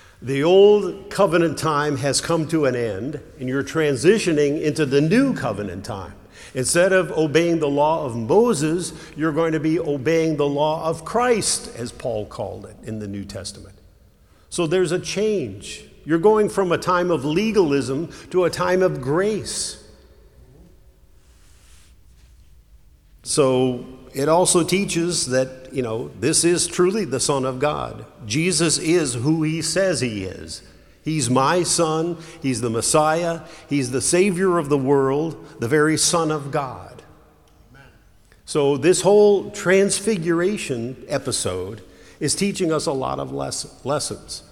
the 0.22 0.42
old 0.42 1.10
covenant 1.10 1.58
time 1.58 1.98
has 1.98 2.22
come 2.22 2.48
to 2.48 2.64
an 2.64 2.74
end, 2.74 3.20
and 3.38 3.46
you're 3.46 3.62
transitioning 3.62 4.62
into 4.62 4.86
the 4.86 5.02
new 5.02 5.34
covenant 5.34 5.84
time. 5.84 6.14
Instead 6.54 6.94
of 6.94 7.12
obeying 7.12 7.58
the 7.58 7.68
law 7.68 8.06
of 8.06 8.16
Moses, 8.16 8.94
you're 9.14 9.32
going 9.32 9.52
to 9.52 9.60
be 9.60 9.78
obeying 9.78 10.38
the 10.38 10.48
law 10.48 10.88
of 10.88 11.04
Christ, 11.04 11.76
as 11.76 11.92
Paul 11.92 12.24
called 12.24 12.64
it 12.64 12.76
in 12.84 13.00
the 13.00 13.06
New 13.06 13.26
Testament. 13.26 13.76
So 14.48 14.66
there's 14.66 14.92
a 14.92 14.98
change. 14.98 15.84
You're 16.06 16.20
going 16.20 16.48
from 16.48 16.72
a 16.72 16.78
time 16.78 17.10
of 17.10 17.26
legalism 17.26 18.10
to 18.30 18.44
a 18.44 18.50
time 18.50 18.80
of 18.80 19.02
grace. 19.02 19.82
So 23.26 23.84
it 24.14 24.28
also 24.28 24.62
teaches 24.62 25.26
that, 25.26 25.72
you 25.72 25.82
know, 25.82 26.12
this 26.20 26.44
is 26.44 26.68
truly 26.68 27.04
the 27.04 27.18
Son 27.18 27.44
of 27.44 27.58
God. 27.58 28.06
Jesus 28.24 28.78
is 28.78 29.14
who 29.14 29.42
he 29.42 29.62
says 29.62 30.00
he 30.00 30.24
is. 30.24 30.62
He's 31.02 31.28
my 31.28 31.64
Son, 31.64 32.18
He's 32.40 32.60
the 32.60 32.70
Messiah, 32.70 33.42
He's 33.68 33.90
the 33.90 34.00
Savior 34.00 34.58
of 34.58 34.68
the 34.68 34.78
world, 34.78 35.60
the 35.60 35.68
very 35.68 35.96
Son 35.96 36.30
of 36.30 36.50
God. 36.52 37.02
So, 38.44 38.76
this 38.76 39.02
whole 39.02 39.50
transfiguration 39.50 41.04
episode 41.08 41.82
is 42.20 42.34
teaching 42.34 42.72
us 42.72 42.86
a 42.86 42.92
lot 42.92 43.18
of 43.18 43.32
lessons. 43.32 44.44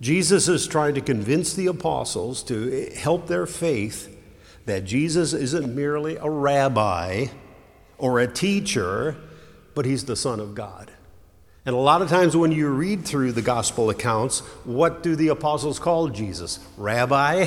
Jesus 0.00 0.48
is 0.48 0.66
trying 0.66 0.94
to 0.94 1.02
convince 1.02 1.52
the 1.52 1.66
apostles 1.66 2.42
to 2.44 2.90
help 2.96 3.26
their 3.26 3.46
faith 3.46 4.16
that 4.64 4.84
Jesus 4.84 5.34
isn't 5.34 5.74
merely 5.74 6.16
a 6.16 6.28
rabbi 6.28 7.26
or 8.00 8.18
a 8.20 8.26
teacher, 8.26 9.16
but 9.74 9.84
he's 9.84 10.04
the 10.04 10.16
Son 10.16 10.40
of 10.40 10.54
God. 10.54 10.90
And 11.66 11.74
a 11.74 11.78
lot 11.78 12.00
of 12.00 12.08
times 12.08 12.36
when 12.36 12.52
you 12.52 12.68
read 12.68 13.04
through 13.04 13.32
the 13.32 13.42
gospel 13.42 13.90
accounts, 13.90 14.40
what 14.64 15.02
do 15.02 15.14
the 15.14 15.28
apostles 15.28 15.78
call 15.78 16.08
Jesus? 16.08 16.58
Rabbi, 16.76 17.46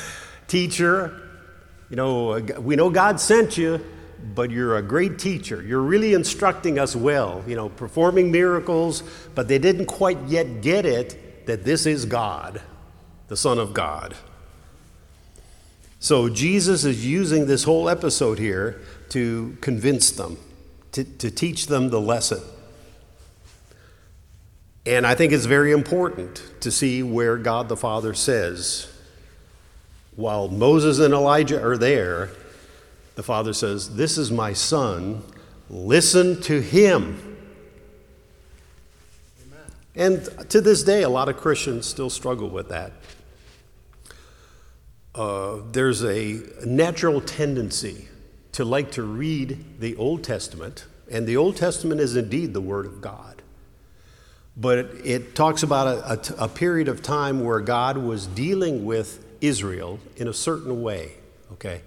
teacher. 0.48 1.28
You 1.90 1.96
know, 1.96 2.40
we 2.58 2.76
know 2.76 2.88
God 2.88 3.20
sent 3.20 3.58
you, 3.58 3.84
but 4.34 4.50
you're 4.50 4.76
a 4.76 4.82
great 4.82 5.18
teacher. 5.18 5.62
You're 5.62 5.82
really 5.82 6.14
instructing 6.14 6.78
us 6.78 6.96
well, 6.96 7.44
you 7.46 7.54
know, 7.54 7.68
performing 7.68 8.30
miracles, 8.30 9.02
but 9.34 9.48
they 9.48 9.58
didn't 9.58 9.86
quite 9.86 10.18
yet 10.26 10.62
get 10.62 10.86
it 10.86 11.46
that 11.46 11.64
this 11.64 11.84
is 11.84 12.06
God, 12.06 12.62
the 13.28 13.36
Son 13.36 13.58
of 13.58 13.74
God. 13.74 14.14
So 15.98 16.30
Jesus 16.30 16.84
is 16.84 17.06
using 17.06 17.46
this 17.46 17.64
whole 17.64 17.88
episode 17.88 18.38
here 18.38 18.80
to 19.10 19.56
convince 19.60 20.10
them, 20.10 20.38
to, 20.92 21.04
to 21.04 21.30
teach 21.30 21.66
them 21.66 21.90
the 21.90 22.00
lesson. 22.00 22.40
And 24.86 25.06
I 25.06 25.14
think 25.14 25.32
it's 25.32 25.46
very 25.46 25.72
important 25.72 26.42
to 26.60 26.70
see 26.70 27.02
where 27.02 27.36
God 27.36 27.68
the 27.68 27.76
Father 27.76 28.14
says, 28.14 28.90
while 30.16 30.48
Moses 30.48 30.98
and 30.98 31.14
Elijah 31.14 31.62
are 31.62 31.76
there, 31.76 32.30
the 33.14 33.22
father 33.22 33.52
says, 33.52 33.96
This 33.96 34.16
is 34.18 34.30
my 34.30 34.52
son, 34.52 35.22
listen 35.68 36.40
to 36.42 36.60
him. 36.60 37.36
Amen. 39.46 39.60
And 39.94 40.50
to 40.50 40.60
this 40.60 40.82
day, 40.82 41.02
a 41.02 41.08
lot 41.08 41.28
of 41.28 41.36
Christians 41.36 41.86
still 41.86 42.10
struggle 42.10 42.48
with 42.48 42.68
that. 42.68 42.92
Uh, 45.14 45.58
there's 45.72 46.04
a 46.04 46.40
natural 46.64 47.20
tendency 47.20 48.08
to 48.52 48.64
like 48.64 48.92
to 48.92 49.02
read 49.02 49.80
the 49.80 49.96
Old 49.96 50.24
Testament, 50.24 50.86
and 51.10 51.26
the 51.26 51.36
Old 51.36 51.56
Testament 51.56 52.00
is 52.00 52.16
indeed 52.16 52.52
the 52.52 52.60
Word 52.60 52.86
of 52.86 53.00
God. 53.00 53.42
But 54.56 54.78
it, 54.78 55.06
it 55.06 55.34
talks 55.34 55.62
about 55.62 55.86
a, 55.86 56.34
a, 56.42 56.44
a 56.44 56.48
period 56.48 56.88
of 56.88 57.02
time 57.02 57.44
where 57.44 57.60
God 57.60 57.96
was 57.96 58.26
dealing 58.26 58.84
with 58.84 59.24
Israel 59.40 60.00
in 60.16 60.28
a 60.28 60.34
certain 60.34 60.82
way, 60.82 61.12
okay? 61.52 61.82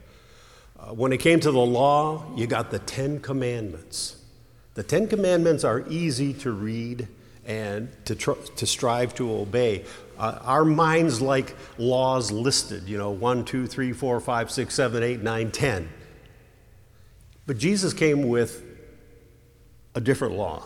Uh, 0.79 0.93
when 0.93 1.13
it 1.13 1.19
came 1.19 1.39
to 1.39 1.51
the 1.51 1.59
law, 1.59 2.25
you 2.35 2.47
got 2.47 2.71
the 2.71 2.79
Ten 2.79 3.19
Commandments. 3.19 4.17
The 4.73 4.83
Ten 4.83 5.07
Commandments 5.07 5.63
are 5.63 5.87
easy 5.87 6.33
to 6.35 6.51
read 6.51 7.07
and 7.45 7.89
to, 8.05 8.15
tr- 8.15 8.31
to 8.55 8.65
strive 8.65 9.13
to 9.15 9.31
obey. 9.31 9.85
Uh, 10.17 10.39
our 10.41 10.65
minds 10.65 11.21
like 11.21 11.55
laws 11.77 12.31
listed, 12.31 12.87
you 12.87 12.97
know, 12.97 13.11
1, 13.11 13.45
2, 13.45 13.67
3, 13.67 13.93
4, 13.93 14.19
5, 14.19 14.51
6, 14.51 14.73
7, 14.73 15.03
8, 15.03 15.21
9, 15.21 15.51
10. 15.51 15.89
But 17.45 17.57
Jesus 17.57 17.93
came 17.93 18.29
with 18.29 18.63
a 19.95 20.01
different 20.01 20.35
law. 20.35 20.63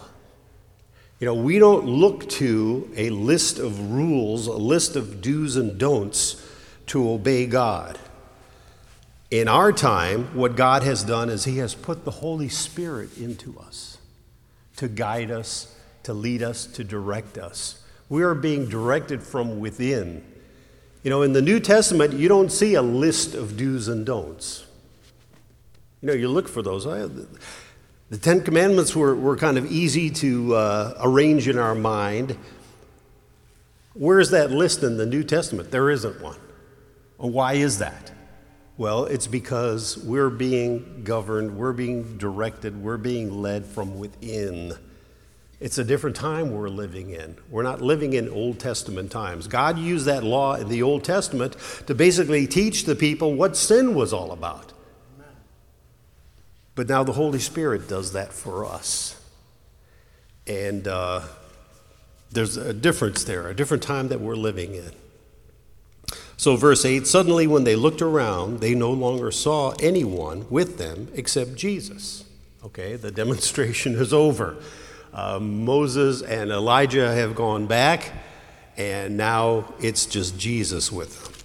You 1.19 1.25
know, 1.25 1.33
we 1.33 1.57
don't 1.57 1.85
look 1.85 2.29
to 2.29 2.91
a 2.95 3.09
list 3.09 3.57
of 3.57 3.91
rules, 3.91 4.45
a 4.45 4.53
list 4.53 4.95
of 4.95 5.21
do's 5.21 5.55
and 5.55 5.79
don'ts 5.79 6.43
to 6.87 7.09
obey 7.09 7.47
God. 7.47 7.97
In 9.31 9.47
our 9.47 9.73
time, 9.73 10.35
what 10.35 10.55
God 10.55 10.83
has 10.83 11.03
done 11.03 11.29
is 11.29 11.43
He 11.43 11.57
has 11.57 11.73
put 11.73 12.05
the 12.05 12.11
Holy 12.11 12.49
Spirit 12.49 13.17
into 13.17 13.57
us 13.59 13.97
to 14.75 14.87
guide 14.87 15.31
us, 15.31 15.75
to 16.03 16.13
lead 16.13 16.43
us, 16.43 16.67
to 16.67 16.83
direct 16.83 17.39
us. 17.39 17.83
We 18.09 18.21
are 18.21 18.35
being 18.35 18.69
directed 18.69 19.23
from 19.23 19.59
within. 19.59 20.23
You 21.01 21.09
know, 21.09 21.23
in 21.23 21.33
the 21.33 21.41
New 21.41 21.59
Testament, 21.59 22.13
you 22.13 22.29
don't 22.29 22.51
see 22.51 22.75
a 22.75 22.83
list 22.83 23.33
of 23.33 23.57
do's 23.57 23.87
and 23.87 24.05
don'ts. 24.05 24.66
You 26.01 26.07
know, 26.07 26.13
you 26.13 26.27
look 26.27 26.47
for 26.47 26.61
those. 26.61 26.83
The 26.83 28.17
Ten 28.17 28.41
Commandments 28.41 28.95
were, 28.95 29.15
were 29.15 29.35
kind 29.35 29.57
of 29.57 29.71
easy 29.71 30.09
to 30.11 30.55
uh, 30.55 30.97
arrange 31.01 31.47
in 31.47 31.57
our 31.57 31.75
mind. 31.75 32.37
Where's 33.93 34.29
that 34.29 34.51
list 34.51 34.83
in 34.83 34.97
the 34.97 35.05
New 35.05 35.23
Testament? 35.23 35.71
There 35.71 35.89
isn't 35.89 36.21
one. 36.21 36.37
Why 37.17 37.53
is 37.53 37.79
that? 37.79 38.11
Well, 38.77 39.05
it's 39.05 39.25
because 39.25 39.97
we're 39.97 40.29
being 40.29 41.01
governed, 41.03 41.57
we're 41.57 41.73
being 41.73 42.17
directed, 42.19 42.79
we're 42.79 42.97
being 42.97 43.41
led 43.41 43.65
from 43.65 43.97
within. 43.97 44.73
It's 45.59 45.79
a 45.79 45.83
different 45.83 46.15
time 46.15 46.51
we're 46.51 46.69
living 46.69 47.09
in. 47.09 47.35
We're 47.49 47.63
not 47.63 47.81
living 47.81 48.13
in 48.13 48.29
Old 48.29 48.59
Testament 48.59 49.11
times. 49.11 49.47
God 49.47 49.79
used 49.79 50.05
that 50.05 50.23
law 50.23 50.53
in 50.53 50.69
the 50.69 50.83
Old 50.83 51.03
Testament 51.03 51.55
to 51.87 51.95
basically 51.95 52.45
teach 52.45 52.85
the 52.85 52.95
people 52.95 53.33
what 53.33 53.57
sin 53.57 53.95
was 53.95 54.13
all 54.13 54.31
about. 54.31 54.73
But 56.77 56.87
now 56.87 57.03
the 57.03 57.13
Holy 57.13 57.39
Spirit 57.39 57.89
does 57.89 58.13
that 58.13 58.31
for 58.31 58.63
us. 58.63 59.19
And 60.45 60.87
uh, 60.87 61.21
there's 62.31 62.55
a 62.55 62.71
difference 62.71 63.23
there, 63.23 63.49
a 63.49 63.55
different 63.55 63.81
time 63.81 64.09
that 64.09 64.21
we're 64.21 64.35
living 64.35 64.75
in. 64.75 64.91
So, 66.37 66.55
verse 66.55 66.85
8 66.85 67.07
suddenly, 67.07 67.47
when 67.47 67.63
they 67.63 67.75
looked 67.75 68.03
around, 68.03 68.59
they 68.59 68.75
no 68.75 68.91
longer 68.91 69.31
saw 69.31 69.73
anyone 69.81 70.45
with 70.51 70.77
them 70.77 71.07
except 71.15 71.55
Jesus. 71.55 72.23
Okay, 72.63 72.95
the 72.95 73.09
demonstration 73.23 73.95
is 73.95 74.13
over. 74.13 74.55
Uh, 75.11 75.39
Moses 75.39 76.21
and 76.21 76.51
Elijah 76.51 77.11
have 77.11 77.33
gone 77.33 77.65
back, 77.65 78.13
and 78.77 79.17
now 79.17 79.73
it's 79.79 80.05
just 80.05 80.37
Jesus 80.37 80.91
with 80.91 81.23
them. 81.23 81.36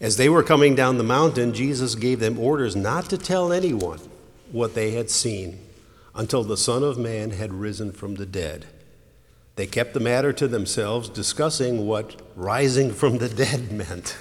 As 0.00 0.16
they 0.16 0.28
were 0.28 0.42
coming 0.42 0.74
down 0.74 0.98
the 0.98 1.04
mountain, 1.04 1.54
Jesus 1.54 1.94
gave 1.94 2.20
them 2.20 2.38
orders 2.38 2.76
not 2.76 3.08
to 3.10 3.16
tell 3.16 3.52
anyone 3.52 4.00
what 4.52 4.74
they 4.74 4.90
had 4.90 5.10
seen 5.10 5.58
until 6.14 6.44
the 6.44 6.56
Son 6.56 6.82
of 6.82 6.98
Man 6.98 7.30
had 7.30 7.52
risen 7.52 7.92
from 7.92 8.16
the 8.16 8.26
dead. 8.26 8.66
They 9.56 9.66
kept 9.66 9.94
the 9.94 10.00
matter 10.00 10.34
to 10.34 10.48
themselves, 10.48 11.08
discussing 11.08 11.86
what 11.86 12.20
rising 12.36 12.92
from 12.92 13.18
the 13.18 13.28
dead 13.28 13.72
meant. 13.72 14.16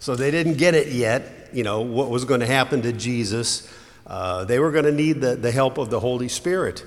so 0.00 0.14
they 0.14 0.30
didn't 0.30 0.58
get 0.58 0.74
it 0.74 0.88
yet, 0.88 1.48
you 1.52 1.64
know, 1.64 1.80
what 1.80 2.10
was 2.10 2.26
going 2.26 2.40
to 2.40 2.46
happen 2.46 2.82
to 2.82 2.92
Jesus. 2.92 3.68
Uh, 4.06 4.44
they 4.44 4.58
were 4.58 4.70
going 4.70 4.84
to 4.84 4.92
need 4.92 5.22
the, 5.22 5.34
the 5.34 5.50
help 5.50 5.78
of 5.78 5.88
the 5.88 6.00
Holy 6.00 6.28
Spirit. 6.28 6.84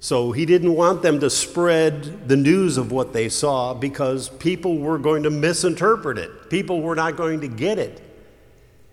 So 0.00 0.30
he 0.30 0.46
didn't 0.46 0.74
want 0.74 1.02
them 1.02 1.18
to 1.20 1.30
spread 1.30 2.28
the 2.28 2.36
news 2.36 2.78
of 2.78 2.92
what 2.92 3.12
they 3.12 3.28
saw 3.28 3.74
because 3.74 4.28
people 4.28 4.78
were 4.78 4.98
going 4.98 5.24
to 5.24 5.30
misinterpret 5.30 6.18
it. 6.18 6.50
People 6.50 6.82
were 6.82 6.94
not 6.94 7.16
going 7.16 7.40
to 7.40 7.48
get 7.48 7.78
it. 7.78 8.00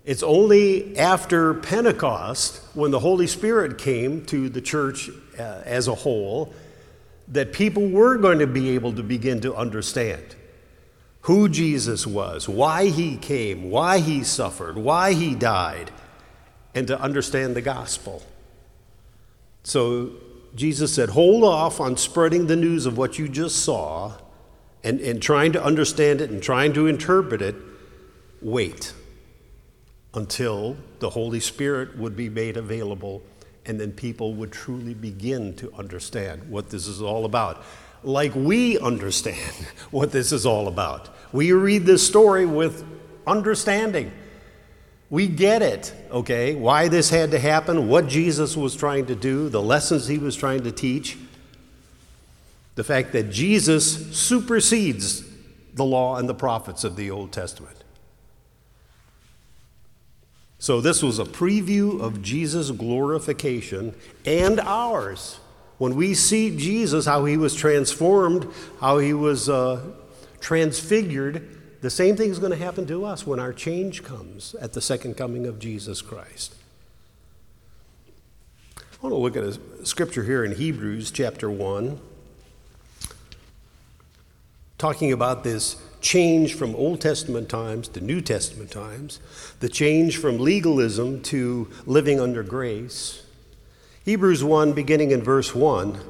It's 0.04 0.22
only 0.22 0.96
after 0.98 1.54
Pentecost, 1.54 2.60
when 2.74 2.90
the 2.90 3.00
Holy 3.00 3.26
Spirit 3.26 3.78
came 3.78 4.24
to 4.26 4.48
the 4.48 4.60
church 4.60 5.10
uh, 5.38 5.62
as 5.64 5.88
a 5.88 5.94
whole, 5.94 6.52
that 7.28 7.52
people 7.52 7.88
were 7.88 8.16
going 8.16 8.38
to 8.38 8.46
be 8.46 8.70
able 8.70 8.92
to 8.92 9.02
begin 9.02 9.40
to 9.40 9.54
understand 9.54 10.36
who 11.22 11.48
Jesus 11.48 12.06
was, 12.06 12.48
why 12.48 12.86
he 12.86 13.16
came, 13.16 13.68
why 13.68 13.98
he 13.98 14.22
suffered, 14.22 14.76
why 14.76 15.12
he 15.12 15.34
died, 15.34 15.90
and 16.72 16.86
to 16.86 17.00
understand 17.00 17.56
the 17.56 17.62
gospel. 17.62 18.22
So 19.64 20.12
Jesus 20.56 20.92
said, 20.92 21.10
Hold 21.10 21.44
off 21.44 21.80
on 21.80 21.96
spreading 21.96 22.46
the 22.46 22.56
news 22.56 22.86
of 22.86 22.98
what 22.98 23.18
you 23.18 23.28
just 23.28 23.56
saw 23.56 24.14
and, 24.82 25.00
and 25.00 25.22
trying 25.22 25.52
to 25.52 25.62
understand 25.62 26.20
it 26.20 26.30
and 26.30 26.42
trying 26.42 26.72
to 26.72 26.86
interpret 26.86 27.42
it. 27.42 27.54
Wait 28.40 28.92
until 30.14 30.76
the 30.98 31.10
Holy 31.10 31.40
Spirit 31.40 31.96
would 31.98 32.16
be 32.16 32.28
made 32.28 32.56
available 32.56 33.22
and 33.66 33.78
then 33.80 33.92
people 33.92 34.34
would 34.34 34.50
truly 34.50 34.94
begin 34.94 35.54
to 35.56 35.72
understand 35.74 36.48
what 36.48 36.70
this 36.70 36.86
is 36.86 37.02
all 37.02 37.24
about. 37.24 37.62
Like 38.02 38.34
we 38.34 38.78
understand 38.78 39.66
what 39.90 40.12
this 40.12 40.32
is 40.32 40.46
all 40.46 40.68
about. 40.68 41.14
We 41.32 41.52
read 41.52 41.84
this 41.84 42.06
story 42.06 42.46
with 42.46 42.84
understanding. 43.26 44.12
We 45.08 45.28
get 45.28 45.62
it, 45.62 45.94
okay, 46.10 46.54
why 46.54 46.88
this 46.88 47.10
had 47.10 47.30
to 47.30 47.38
happen, 47.38 47.88
what 47.88 48.08
Jesus 48.08 48.56
was 48.56 48.74
trying 48.74 49.06
to 49.06 49.14
do, 49.14 49.48
the 49.48 49.62
lessons 49.62 50.08
he 50.08 50.18
was 50.18 50.34
trying 50.34 50.64
to 50.64 50.72
teach, 50.72 51.16
the 52.74 52.82
fact 52.82 53.12
that 53.12 53.30
Jesus 53.30 54.16
supersedes 54.16 55.24
the 55.74 55.84
law 55.84 56.16
and 56.16 56.28
the 56.28 56.34
prophets 56.34 56.82
of 56.82 56.96
the 56.96 57.10
Old 57.10 57.32
Testament. 57.32 57.76
So, 60.58 60.80
this 60.80 61.02
was 61.02 61.18
a 61.18 61.24
preview 61.24 62.00
of 62.00 62.22
Jesus' 62.22 62.70
glorification 62.70 63.94
and 64.24 64.58
ours. 64.58 65.38
When 65.78 65.94
we 65.94 66.14
see 66.14 66.56
Jesus, 66.56 67.04
how 67.04 67.26
he 67.26 67.36
was 67.36 67.54
transformed, 67.54 68.48
how 68.80 68.98
he 68.98 69.12
was 69.12 69.48
uh, 69.48 69.82
transfigured, 70.40 71.56
the 71.80 71.90
same 71.90 72.16
thing 72.16 72.30
is 72.30 72.38
going 72.38 72.52
to 72.52 72.58
happen 72.58 72.86
to 72.86 73.04
us 73.04 73.26
when 73.26 73.38
our 73.38 73.52
change 73.52 74.02
comes 74.02 74.54
at 74.56 74.72
the 74.72 74.80
second 74.80 75.16
coming 75.16 75.46
of 75.46 75.58
Jesus 75.58 76.02
Christ. 76.02 76.54
I 78.78 78.82
want 79.02 79.12
to 79.12 79.18
look 79.18 79.36
at 79.36 79.44
a 79.44 79.86
scripture 79.86 80.24
here 80.24 80.44
in 80.44 80.52
Hebrews 80.52 81.10
chapter 81.10 81.50
1, 81.50 82.00
talking 84.78 85.12
about 85.12 85.44
this 85.44 85.76
change 86.00 86.54
from 86.54 86.74
Old 86.74 87.00
Testament 87.00 87.48
times 87.48 87.88
to 87.88 88.00
New 88.00 88.20
Testament 88.20 88.70
times, 88.70 89.20
the 89.60 89.68
change 89.68 90.16
from 90.16 90.38
legalism 90.38 91.20
to 91.24 91.70
living 91.84 92.20
under 92.20 92.42
grace. 92.42 93.22
Hebrews 94.04 94.42
1, 94.42 94.72
beginning 94.72 95.10
in 95.10 95.22
verse 95.22 95.54
1, 95.54 96.00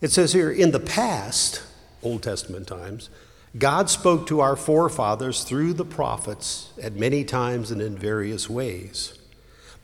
it 0.00 0.10
says 0.10 0.32
here, 0.32 0.50
In 0.50 0.70
the 0.70 0.80
past, 0.80 1.62
Old 2.02 2.22
Testament 2.22 2.66
times, 2.66 3.10
God 3.56 3.88
spoke 3.88 4.26
to 4.26 4.40
our 4.40 4.56
forefathers 4.56 5.42
through 5.42 5.74
the 5.74 5.84
prophets 5.84 6.70
at 6.82 6.94
many 6.94 7.24
times 7.24 7.70
and 7.70 7.80
in 7.80 7.96
various 7.96 8.48
ways. 8.48 9.18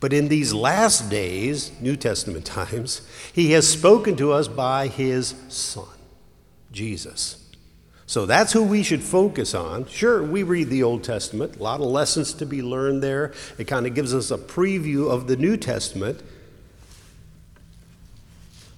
But 0.00 0.12
in 0.12 0.28
these 0.28 0.52
last 0.52 1.08
days, 1.08 1.72
New 1.80 1.96
Testament 1.96 2.44
times, 2.44 3.00
He 3.32 3.52
has 3.52 3.66
spoken 3.66 4.16
to 4.16 4.32
us 4.32 4.48
by 4.48 4.88
His 4.88 5.34
Son, 5.48 5.88
Jesus. 6.70 7.40
So 8.06 8.26
that's 8.26 8.52
who 8.52 8.62
we 8.62 8.82
should 8.82 9.02
focus 9.02 9.54
on. 9.54 9.86
Sure, 9.86 10.22
we 10.22 10.42
read 10.42 10.68
the 10.68 10.82
Old 10.82 11.04
Testament, 11.04 11.56
a 11.56 11.62
lot 11.62 11.80
of 11.80 11.86
lessons 11.86 12.34
to 12.34 12.46
be 12.46 12.60
learned 12.60 13.02
there. 13.02 13.32
It 13.56 13.64
kind 13.64 13.86
of 13.86 13.94
gives 13.94 14.14
us 14.14 14.30
a 14.30 14.36
preview 14.36 15.10
of 15.10 15.26
the 15.26 15.36
New 15.36 15.56
Testament. 15.56 16.20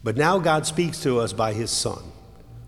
But 0.04 0.16
now 0.16 0.38
God 0.38 0.64
speaks 0.64 1.02
to 1.02 1.18
us 1.18 1.32
by 1.32 1.52
His 1.52 1.72
Son, 1.72 2.04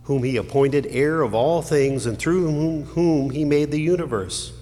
whom 0.09 0.23
He 0.23 0.37
appointed 0.37 0.87
heir 0.89 1.21
of 1.21 1.35
all 1.35 1.61
things 1.61 2.07
and 2.07 2.17
through 2.17 2.81
whom, 2.81 3.29
He 3.29 3.45
made 3.45 3.69
the 3.69 3.79
universe. 3.79 4.53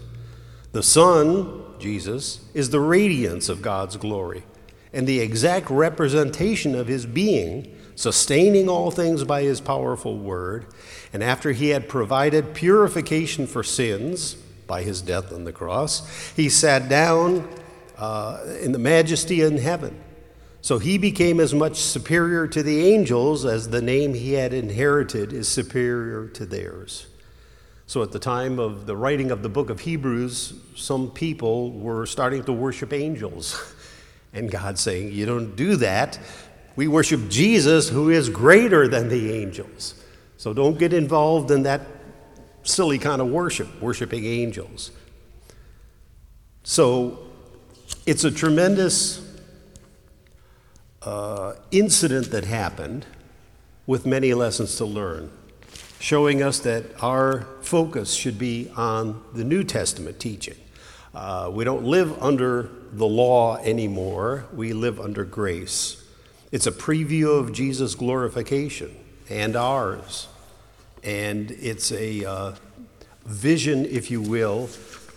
The 0.74 0.84
Son, 0.84 1.64
Jesus, 1.80 2.42
is 2.54 2.70
the 2.70 2.82
radiance 2.82 3.48
of 3.48 3.62
God's 3.62 3.96
glory 3.96 4.44
and 4.92 5.08
the 5.08 5.22
exact 5.22 5.70
representation 5.70 6.76
of 6.76 6.88
His 6.88 7.06
being 7.06 7.74
sustaining 7.96 8.68
all 8.68 8.92
things 8.92 9.24
by 9.24 9.42
his 9.42 9.60
powerful 9.60 10.18
word. 10.18 10.68
And 11.12 11.24
after 11.24 11.52
he 11.52 11.70
had 11.70 11.90
provided 11.90 12.54
purification 12.54 13.48
for 13.48 13.64
sins 13.64 14.36
by 14.68 14.84
his 14.84 15.02
death 15.02 15.34
on 15.34 15.46
the 15.46 15.52
cross, 15.52 16.32
he 16.36 16.48
sat 16.48 16.90
down 16.90 17.50
uh, 17.98 18.44
in 18.62 18.74
the 18.74 18.80
majesty 18.80 19.42
in 19.42 19.58
heaven. 19.58 20.00
So 20.62 20.80
he 20.80 20.98
became 20.98 21.40
as 21.40 21.54
much 21.54 21.78
superior 21.78 22.48
to 22.48 22.64
the 22.64 22.92
angels 22.94 23.46
as 23.46 23.70
the 23.70 23.82
name 23.82 24.14
he 24.14 24.34
had 24.34 24.54
inherited 24.54 25.32
is 25.32 25.48
superior 25.48 26.28
to 26.30 26.46
theirs. 26.46 27.08
So 27.86 28.04
at 28.04 28.12
the 28.12 28.20
time 28.20 28.60
of 28.60 28.86
the 28.86 28.96
writing 28.96 29.32
of 29.32 29.44
the 29.44 29.50
book 29.50 29.70
of 29.70 29.82
Hebrews, 29.82 30.54
some 30.76 31.10
people 31.12 31.72
were 31.72 32.06
starting 32.06 32.44
to 32.46 32.54
worship 32.54 32.94
angels. 32.94 33.74
And 34.34 34.52
God 34.52 34.78
saying, 34.78 35.14
You 35.14 35.26
don't 35.26 35.56
do 35.56 35.78
that 35.78 36.20
we 36.78 36.88
worship 36.88 37.28
Jesus, 37.28 37.90
who 37.90 38.12
is 38.12 38.30
greater 38.30 38.88
than 38.88 39.10
the 39.10 39.34
angels. 39.34 39.96
So 40.38 40.54
don't 40.54 40.78
get 40.78 40.94
involved 40.94 41.50
in 41.50 41.64
that 41.64 41.82
silly 42.62 43.00
kind 43.00 43.20
of 43.20 43.30
worship, 43.30 43.82
worshiping 43.82 44.24
angels. 44.24 44.92
So 46.64 47.18
it's 48.06 48.24
a 48.24 48.32
tremendous 48.32 49.27
uh, 51.08 51.56
incident 51.72 52.32
that 52.32 52.44
happened 52.44 53.06
with 53.86 54.06
many 54.06 54.34
lessons 54.34 54.76
to 54.76 54.86
learn, 54.86 55.32
showing 56.00 56.44
us 56.44 56.60
that 56.60 56.84
our 57.02 57.48
focus 57.62 58.14
should 58.14 58.38
be 58.38 58.70
on 58.76 59.24
the 59.34 59.44
New 59.44 59.64
Testament 59.64 60.20
teaching, 60.20 60.58
Uh, 61.16 61.50
we 61.52 61.64
don't 61.64 61.86
live 61.86 62.12
under 62.22 62.70
the 62.92 63.08
law 63.08 63.58
anymore, 63.64 64.46
we 64.54 64.74
live 64.74 65.00
under 65.00 65.24
grace. 65.24 66.04
It's 66.52 66.68
a 66.68 66.72
preview 66.72 67.40
of 67.40 67.54
Jesus' 67.54 67.96
glorification 67.96 68.92
and 69.30 69.56
ours. 69.56 70.28
And 71.04 71.52
it's 71.52 71.92
a 71.92 72.26
uh, 72.26 72.52
vision, 73.26 73.86
if 73.86 74.12
you 74.12 74.22
will, 74.22 74.70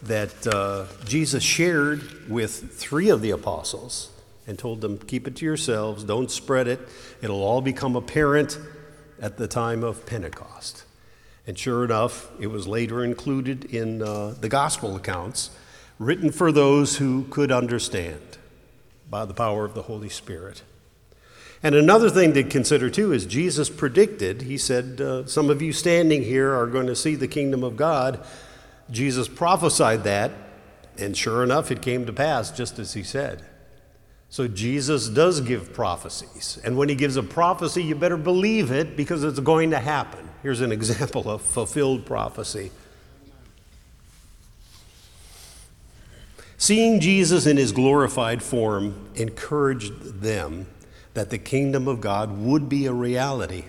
that 0.05 0.46
uh, 0.46 0.87
Jesus 1.05 1.42
shared 1.42 2.00
with 2.31 2.72
three 2.79 3.11
of 3.11 3.20
the 3.20 3.33
apostles 3.33 4.09
and 4.46 4.59
told 4.59 4.81
them, 4.81 4.98
Keep 4.98 5.29
it 5.29 5.37
to 5.37 5.44
yourselves, 5.44 6.05
don't 6.05 6.31
spread 6.31 6.68
it. 6.68 6.81
It'll 7.22 7.42
all 7.42 7.61
become 7.61 7.96
apparent 7.96 8.59
at 9.20 9.37
the 9.37 9.46
time 9.46 9.85
of 9.85 10.07
Pentecost. 10.07 10.85
And 11.46 11.59
sure 11.59 11.85
enough, 11.85 12.31
it 12.40 12.46
was 12.48 12.68
later 12.68 13.05
included 13.05 13.64
in 13.66 14.03
uh, 14.03 14.35
the 14.40 14.48
gospel 14.48 14.96
accounts, 14.96 15.50
written 15.98 16.31
for 16.31 16.53
those 16.53 16.96
who 16.96 17.24
could 17.24 17.53
understand 17.53 18.38
by 19.09 19.24
the 19.24 19.35
power 19.35 19.64
of 19.64 19.74
the 19.74 19.83
Holy 19.83 20.09
Spirit. 20.09 20.62
And 21.62 21.74
another 21.74 22.09
thing 22.09 22.33
to 22.35 22.42
consider 22.42 22.88
too 22.88 23.12
is 23.12 23.26
Jesus 23.26 23.68
predicted, 23.68 24.42
he 24.42 24.57
said, 24.57 25.00
uh, 25.00 25.26
Some 25.26 25.50
of 25.50 25.61
you 25.61 25.72
standing 25.72 26.22
here 26.22 26.55
are 26.55 26.66
going 26.66 26.87
to 26.87 26.96
see 26.96 27.16
the 27.16 27.29
kingdom 27.29 27.62
of 27.62 27.76
God. 27.76 28.24
Jesus 28.90 29.29
prophesied 29.29 30.05
that, 30.05 30.31
and 30.98 31.16
sure 31.16 31.42
enough, 31.42 31.70
it 31.70 31.83
came 31.83 32.07
to 32.07 32.12
pass 32.12 32.50
just 32.50 32.79
as 32.79 32.94
he 32.94 33.03
said. 33.03 33.44
So 34.30 34.46
Jesus 34.46 35.08
does 35.08 35.40
give 35.40 35.72
prophecies. 35.72 36.58
And 36.64 36.76
when 36.76 36.88
he 36.88 36.94
gives 36.94 37.16
a 37.16 37.22
prophecy, 37.22 37.82
you 37.82 37.96
better 37.96 38.16
believe 38.16 38.70
it 38.70 38.96
because 38.96 39.24
it's 39.24 39.40
going 39.40 39.70
to 39.70 39.80
happen. 39.80 40.28
Here's 40.42 40.60
an 40.60 40.70
example 40.72 41.28
of 41.28 41.42
fulfilled 41.42 42.06
prophecy. 42.06 42.70
Seeing 46.56 47.00
Jesus 47.00 47.44
in 47.46 47.56
his 47.56 47.72
glorified 47.72 48.40
form 48.42 49.08
encouraged 49.16 50.20
them 50.20 50.66
that 51.14 51.30
the 51.30 51.38
kingdom 51.38 51.88
of 51.88 52.00
God 52.00 52.38
would 52.38 52.68
be 52.68 52.86
a 52.86 52.92
reality. 52.92 53.64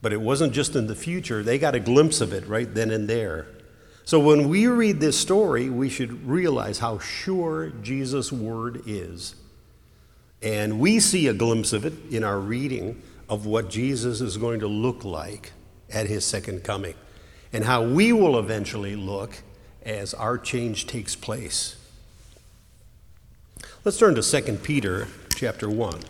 But 0.00 0.12
it 0.12 0.20
wasn't 0.20 0.52
just 0.52 0.76
in 0.76 0.86
the 0.86 0.94
future, 0.94 1.42
they 1.42 1.58
got 1.58 1.74
a 1.74 1.80
glimpse 1.80 2.20
of 2.20 2.32
it 2.32 2.46
right 2.46 2.72
then 2.72 2.90
and 2.90 3.08
there. 3.08 3.46
So 4.04 4.18
when 4.18 4.48
we 4.48 4.66
read 4.66 5.00
this 5.00 5.18
story, 5.18 5.70
we 5.70 5.88
should 5.88 6.26
realize 6.26 6.78
how 6.78 6.98
sure 6.98 7.70
Jesus' 7.82 8.32
word 8.32 8.82
is. 8.86 9.36
And 10.42 10.80
we 10.80 10.98
see 10.98 11.28
a 11.28 11.34
glimpse 11.34 11.72
of 11.72 11.84
it 11.84 11.94
in 12.10 12.24
our 12.24 12.38
reading 12.38 13.00
of 13.28 13.46
what 13.46 13.70
Jesus 13.70 14.20
is 14.20 14.36
going 14.36 14.60
to 14.60 14.66
look 14.66 15.04
like 15.04 15.52
at 15.90 16.06
his 16.06 16.24
second 16.24 16.64
coming 16.64 16.94
and 17.52 17.64
how 17.64 17.82
we 17.82 18.12
will 18.12 18.38
eventually 18.38 18.96
look 18.96 19.42
as 19.84 20.14
our 20.14 20.36
change 20.38 20.86
takes 20.86 21.14
place. 21.14 21.76
Let's 23.84 23.98
turn 23.98 24.14
to 24.14 24.22
2 24.22 24.58
Peter 24.58 25.08
chapter 25.34 25.68
1. 25.68 26.00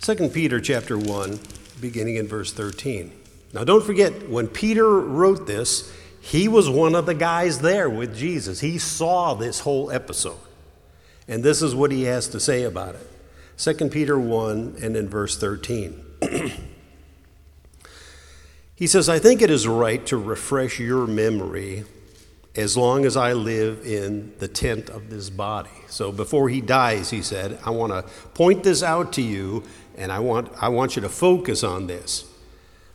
2 0.00 0.28
Peter 0.30 0.60
chapter 0.60 0.96
1, 0.96 1.38
beginning 1.78 2.16
in 2.16 2.26
verse 2.26 2.52
13. 2.52 3.12
Now 3.52 3.64
don't 3.64 3.84
forget, 3.84 4.28
when 4.28 4.48
Peter 4.48 4.88
wrote 4.88 5.46
this, 5.46 5.92
he 6.20 6.48
was 6.48 6.68
one 6.68 6.94
of 6.94 7.06
the 7.06 7.14
guys 7.14 7.60
there 7.60 7.88
with 7.88 8.16
Jesus. 8.16 8.60
He 8.60 8.78
saw 8.78 9.34
this 9.34 9.60
whole 9.60 9.90
episode. 9.90 10.38
And 11.26 11.42
this 11.42 11.62
is 11.62 11.74
what 11.74 11.92
he 11.92 12.04
has 12.04 12.28
to 12.28 12.40
say 12.40 12.64
about 12.64 12.94
it. 12.94 13.06
2 13.58 13.88
Peter 13.88 14.18
1 14.18 14.76
and 14.82 14.96
in 14.96 15.08
verse 15.08 15.38
13. 15.38 16.04
he 18.74 18.86
says, 18.86 19.08
I 19.08 19.18
think 19.18 19.42
it 19.42 19.50
is 19.50 19.66
right 19.66 20.04
to 20.06 20.16
refresh 20.16 20.78
your 20.78 21.06
memory 21.06 21.84
as 22.58 22.76
long 22.76 23.04
as 23.04 23.16
I 23.16 23.34
live 23.34 23.86
in 23.86 24.32
the 24.40 24.48
tent 24.48 24.90
of 24.90 25.10
this 25.10 25.30
body. 25.30 25.70
So 25.86 26.10
before 26.10 26.48
he 26.48 26.60
dies, 26.60 27.08
he 27.08 27.22
said, 27.22 27.56
I 27.64 27.70
want 27.70 27.92
to 27.92 28.02
point 28.34 28.64
this 28.64 28.82
out 28.82 29.12
to 29.12 29.22
you, 29.22 29.62
and 29.96 30.10
I 30.10 30.18
want, 30.18 30.50
I 30.60 30.68
want 30.68 30.96
you 30.96 31.02
to 31.02 31.08
focus 31.08 31.62
on 31.62 31.86
this. 31.86 32.24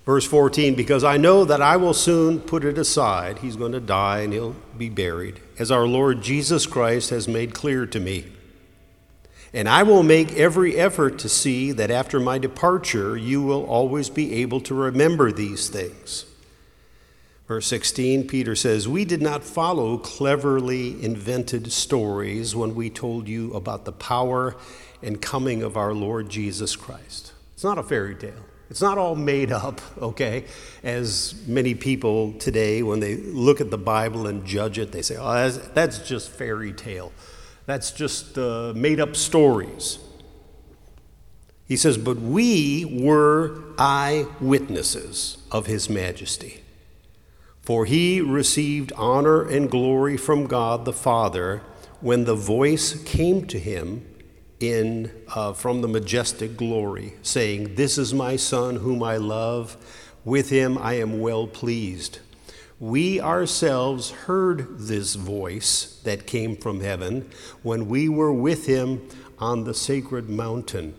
Verse 0.06 0.26
14, 0.26 0.76
because 0.76 1.06
I 1.06 1.16
know 1.16 1.46
that 1.46 1.62
I 1.62 1.78
will 1.78 1.94
soon 1.94 2.42
put 2.42 2.66
it 2.66 2.78
aside. 2.78 3.40
He's 3.40 3.56
going 3.56 3.72
to 3.72 3.80
die 3.80 4.20
and 4.20 4.34
he'll 4.34 4.58
be 4.78 4.90
buried, 4.90 5.40
as 5.58 5.72
our 5.72 5.88
Lord 5.88 6.22
Jesus 6.22 6.66
Christ 6.66 7.10
has 7.12 7.30
made 7.30 7.54
clear 7.54 7.86
to 7.86 8.02
me. 8.02 8.26
And 9.54 9.70
I 9.70 9.84
will 9.84 10.04
make 10.04 10.34
every 10.34 10.76
effort 10.76 11.20
to 11.20 11.30
see 11.30 11.72
that 11.72 11.90
after 11.90 12.20
my 12.20 12.38
departure, 12.38 13.16
you 13.16 13.42
will 13.42 13.64
always 13.64 14.10
be 14.10 14.42
able 14.42 14.60
to 14.62 14.74
remember 14.74 15.32
these 15.32 15.70
things 15.70 16.26
Verse 17.48 17.68
16, 17.68 18.28
Peter 18.28 18.56
says, 18.56 18.88
We 18.88 19.04
did 19.04 19.22
not 19.22 19.44
follow 19.44 19.98
cleverly 19.98 21.04
invented 21.04 21.72
stories 21.72 22.56
when 22.56 22.74
we 22.74 22.90
told 22.90 23.28
you 23.28 23.54
about 23.54 23.84
the 23.84 23.92
power 23.92 24.56
and 25.02 25.22
coming 25.22 25.62
of 25.62 25.76
our 25.76 25.94
Lord 25.94 26.30
Jesus 26.30 26.76
Christ. 26.76 27.34
It's 27.54 27.64
not 27.64 27.78
a 27.78 27.84
fairy 27.84 28.16
tale. 28.16 28.46
It's 28.70 28.82
not 28.82 28.98
all 28.98 29.16
made 29.16 29.52
up, 29.52 29.82
okay? 30.02 30.46
As 30.84 31.36
many 31.46 31.76
people 31.76 32.34
today, 32.34 32.82
when 32.82 33.02
they 33.02 33.18
look 33.18 33.60
at 33.60 33.70
the 33.70 33.78
Bible 33.78 34.26
and 34.26 34.46
judge 34.46 34.80
it, 34.80 34.92
they 34.94 35.02
say, 35.02 35.18
oh, 35.18 35.34
that's, 35.34 35.58
that's 35.70 36.00
just 36.00 36.30
fairy 36.30 36.72
tale. 36.72 37.12
That's 37.66 37.92
just 37.92 38.38
uh, 38.38 38.74
made 38.76 39.00
up 39.00 39.16
stories. 39.16 40.00
He 41.66 41.78
says, 41.78 41.98
But 41.98 42.18
we 42.18 43.00
were 43.04 43.64
eyewitnesses 43.78 45.38
of 45.52 45.66
his 45.66 45.90
majesty. 45.90 46.63
For 47.64 47.86
he 47.86 48.20
received 48.20 48.92
honor 48.98 49.42
and 49.42 49.72
glory 49.72 50.18
from 50.18 50.48
God 50.48 50.84
the 50.84 50.94
Father 50.94 51.62
when 52.02 52.26
the 52.26 52.36
voice 52.36 53.02
came 53.04 53.48
to 53.48 53.58
him 53.58 54.06
in, 54.60 55.12
uh, 55.34 55.54
from 55.54 55.82
the 55.82 55.88
majestic 55.88 56.58
glory, 56.58 57.14
saying, 57.22 57.76
This 57.76 57.98
is 57.98 58.14
my 58.14 58.36
Son 58.36 58.78
whom 58.78 59.02
I 59.02 59.16
love, 59.18 59.78
with 60.26 60.50
him 60.50 60.78
I 60.78 60.96
am 60.96 61.22
well 61.22 61.48
pleased. 61.48 62.20
We 62.80 63.22
ourselves 63.22 64.12
heard 64.12 64.80
this 64.80 65.16
voice 65.16 66.02
that 66.04 66.28
came 66.28 66.58
from 66.58 66.82
heaven 66.82 67.30
when 67.62 67.88
we 67.88 68.10
were 68.10 68.34
with 68.34 68.66
him 68.66 69.08
on 69.40 69.64
the 69.64 69.74
sacred 69.74 70.30
mountain. 70.30 70.96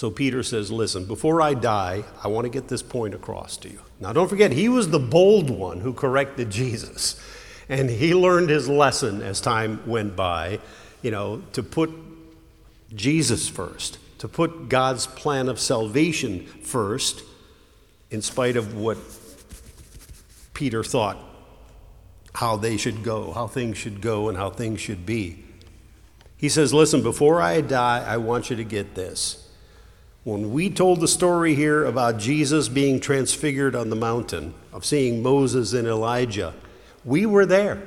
So 0.00 0.10
Peter 0.10 0.42
says, 0.42 0.72
Listen, 0.72 1.04
before 1.04 1.42
I 1.42 1.52
die, 1.52 2.04
I 2.24 2.28
want 2.28 2.46
to 2.46 2.48
get 2.48 2.68
this 2.68 2.80
point 2.80 3.12
across 3.12 3.58
to 3.58 3.68
you. 3.68 3.82
Now, 4.00 4.14
don't 4.14 4.28
forget, 4.28 4.50
he 4.50 4.66
was 4.66 4.88
the 4.88 4.98
bold 4.98 5.50
one 5.50 5.80
who 5.80 5.92
corrected 5.92 6.48
Jesus. 6.48 7.20
And 7.68 7.90
he 7.90 8.14
learned 8.14 8.48
his 8.48 8.66
lesson 8.66 9.20
as 9.20 9.42
time 9.42 9.86
went 9.86 10.16
by, 10.16 10.60
you 11.02 11.10
know, 11.10 11.42
to 11.52 11.62
put 11.62 11.90
Jesus 12.94 13.46
first, 13.46 13.98
to 14.20 14.26
put 14.26 14.70
God's 14.70 15.06
plan 15.06 15.50
of 15.50 15.60
salvation 15.60 16.46
first, 16.46 17.22
in 18.10 18.22
spite 18.22 18.56
of 18.56 18.74
what 18.74 18.96
Peter 20.54 20.82
thought 20.82 21.18
how 22.32 22.56
they 22.56 22.78
should 22.78 23.02
go, 23.02 23.32
how 23.32 23.46
things 23.46 23.76
should 23.76 24.00
go, 24.00 24.30
and 24.30 24.38
how 24.38 24.48
things 24.48 24.80
should 24.80 25.04
be. 25.04 25.44
He 26.38 26.48
says, 26.48 26.72
Listen, 26.72 27.02
before 27.02 27.42
I 27.42 27.60
die, 27.60 28.02
I 28.02 28.16
want 28.16 28.48
you 28.48 28.56
to 28.56 28.64
get 28.64 28.94
this. 28.94 29.46
When 30.22 30.52
we 30.52 30.68
told 30.68 31.00
the 31.00 31.08
story 31.08 31.54
here 31.54 31.84
about 31.84 32.18
Jesus 32.18 32.68
being 32.68 33.00
transfigured 33.00 33.74
on 33.74 33.88
the 33.88 33.96
mountain, 33.96 34.54
of 34.72 34.84
seeing 34.84 35.22
Moses 35.22 35.72
and 35.72 35.88
Elijah, 35.88 36.54
we 37.04 37.24
were 37.24 37.46
there. 37.46 37.82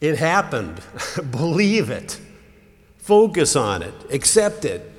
It 0.00 0.18
happened. 0.18 0.82
Believe 1.30 1.88
it. 1.88 2.20
Focus 2.98 3.56
on 3.56 3.82
it. 3.82 3.94
Accept 4.10 4.66
it. 4.66 4.90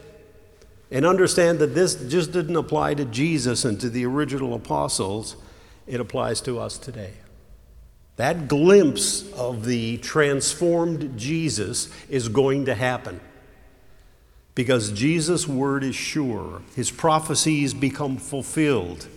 And 0.90 1.06
understand 1.06 1.60
that 1.60 1.76
this 1.76 1.96
just 1.96 2.32
didn't 2.32 2.56
apply 2.56 2.96
to 2.96 3.06
Jesus 3.06 3.64
and 3.64 3.80
to 3.80 3.90
the 3.90 4.06
original 4.06 4.56
apostles, 4.56 5.36
it 5.86 6.00
applies 6.00 6.42
to 6.42 6.60
us 6.60 6.80
today. 6.80 7.14
That 8.16 8.48
glimpse 8.48 9.32
of 9.34 9.66
the 9.66 9.98
transformed 9.98 11.18
Jesus 11.18 11.90
is 12.10 12.28
going 12.30 12.66
to 12.66 12.74
happen 12.74 13.20
because 14.56 14.92
Jesus' 14.92 15.48
word 15.48 15.84
is 15.84 15.96
sure. 15.96 16.62
His 16.76 16.90
prophecies 16.90 17.74
become 17.74 18.18
fulfilled. 18.18 19.08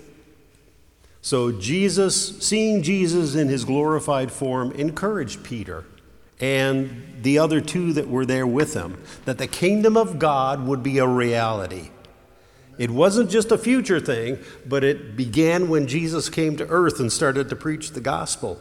So, 1.22 1.52
Jesus, 1.52 2.38
seeing 2.44 2.82
Jesus 2.82 3.34
in 3.34 3.48
his 3.48 3.64
glorified 3.64 4.32
form, 4.32 4.72
encouraged 4.72 5.44
Peter 5.44 5.84
and 6.40 7.04
the 7.22 7.38
other 7.38 7.60
two 7.60 7.92
that 7.94 8.08
were 8.08 8.24
there 8.24 8.46
with 8.46 8.74
him 8.74 9.02
that 9.24 9.38
the 9.38 9.46
kingdom 9.46 9.96
of 9.96 10.18
God 10.18 10.66
would 10.66 10.82
be 10.82 10.98
a 10.98 11.06
reality. 11.06 11.90
It 12.78 12.90
wasn't 12.90 13.28
just 13.28 13.50
a 13.50 13.58
future 13.58 13.98
thing, 13.98 14.38
but 14.64 14.84
it 14.84 15.16
began 15.16 15.68
when 15.68 15.88
Jesus 15.88 16.28
came 16.28 16.56
to 16.56 16.68
earth 16.68 17.00
and 17.00 17.12
started 17.12 17.48
to 17.48 17.56
preach 17.56 17.90
the 17.90 18.00
gospel. 18.00 18.60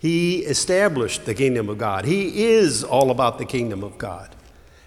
He 0.00 0.40
established 0.40 1.24
the 1.24 1.34
kingdom 1.34 1.68
of 1.68 1.78
God. 1.78 2.04
He 2.04 2.44
is 2.44 2.82
all 2.82 3.10
about 3.10 3.38
the 3.38 3.44
kingdom 3.44 3.84
of 3.84 3.96
God. 3.96 4.34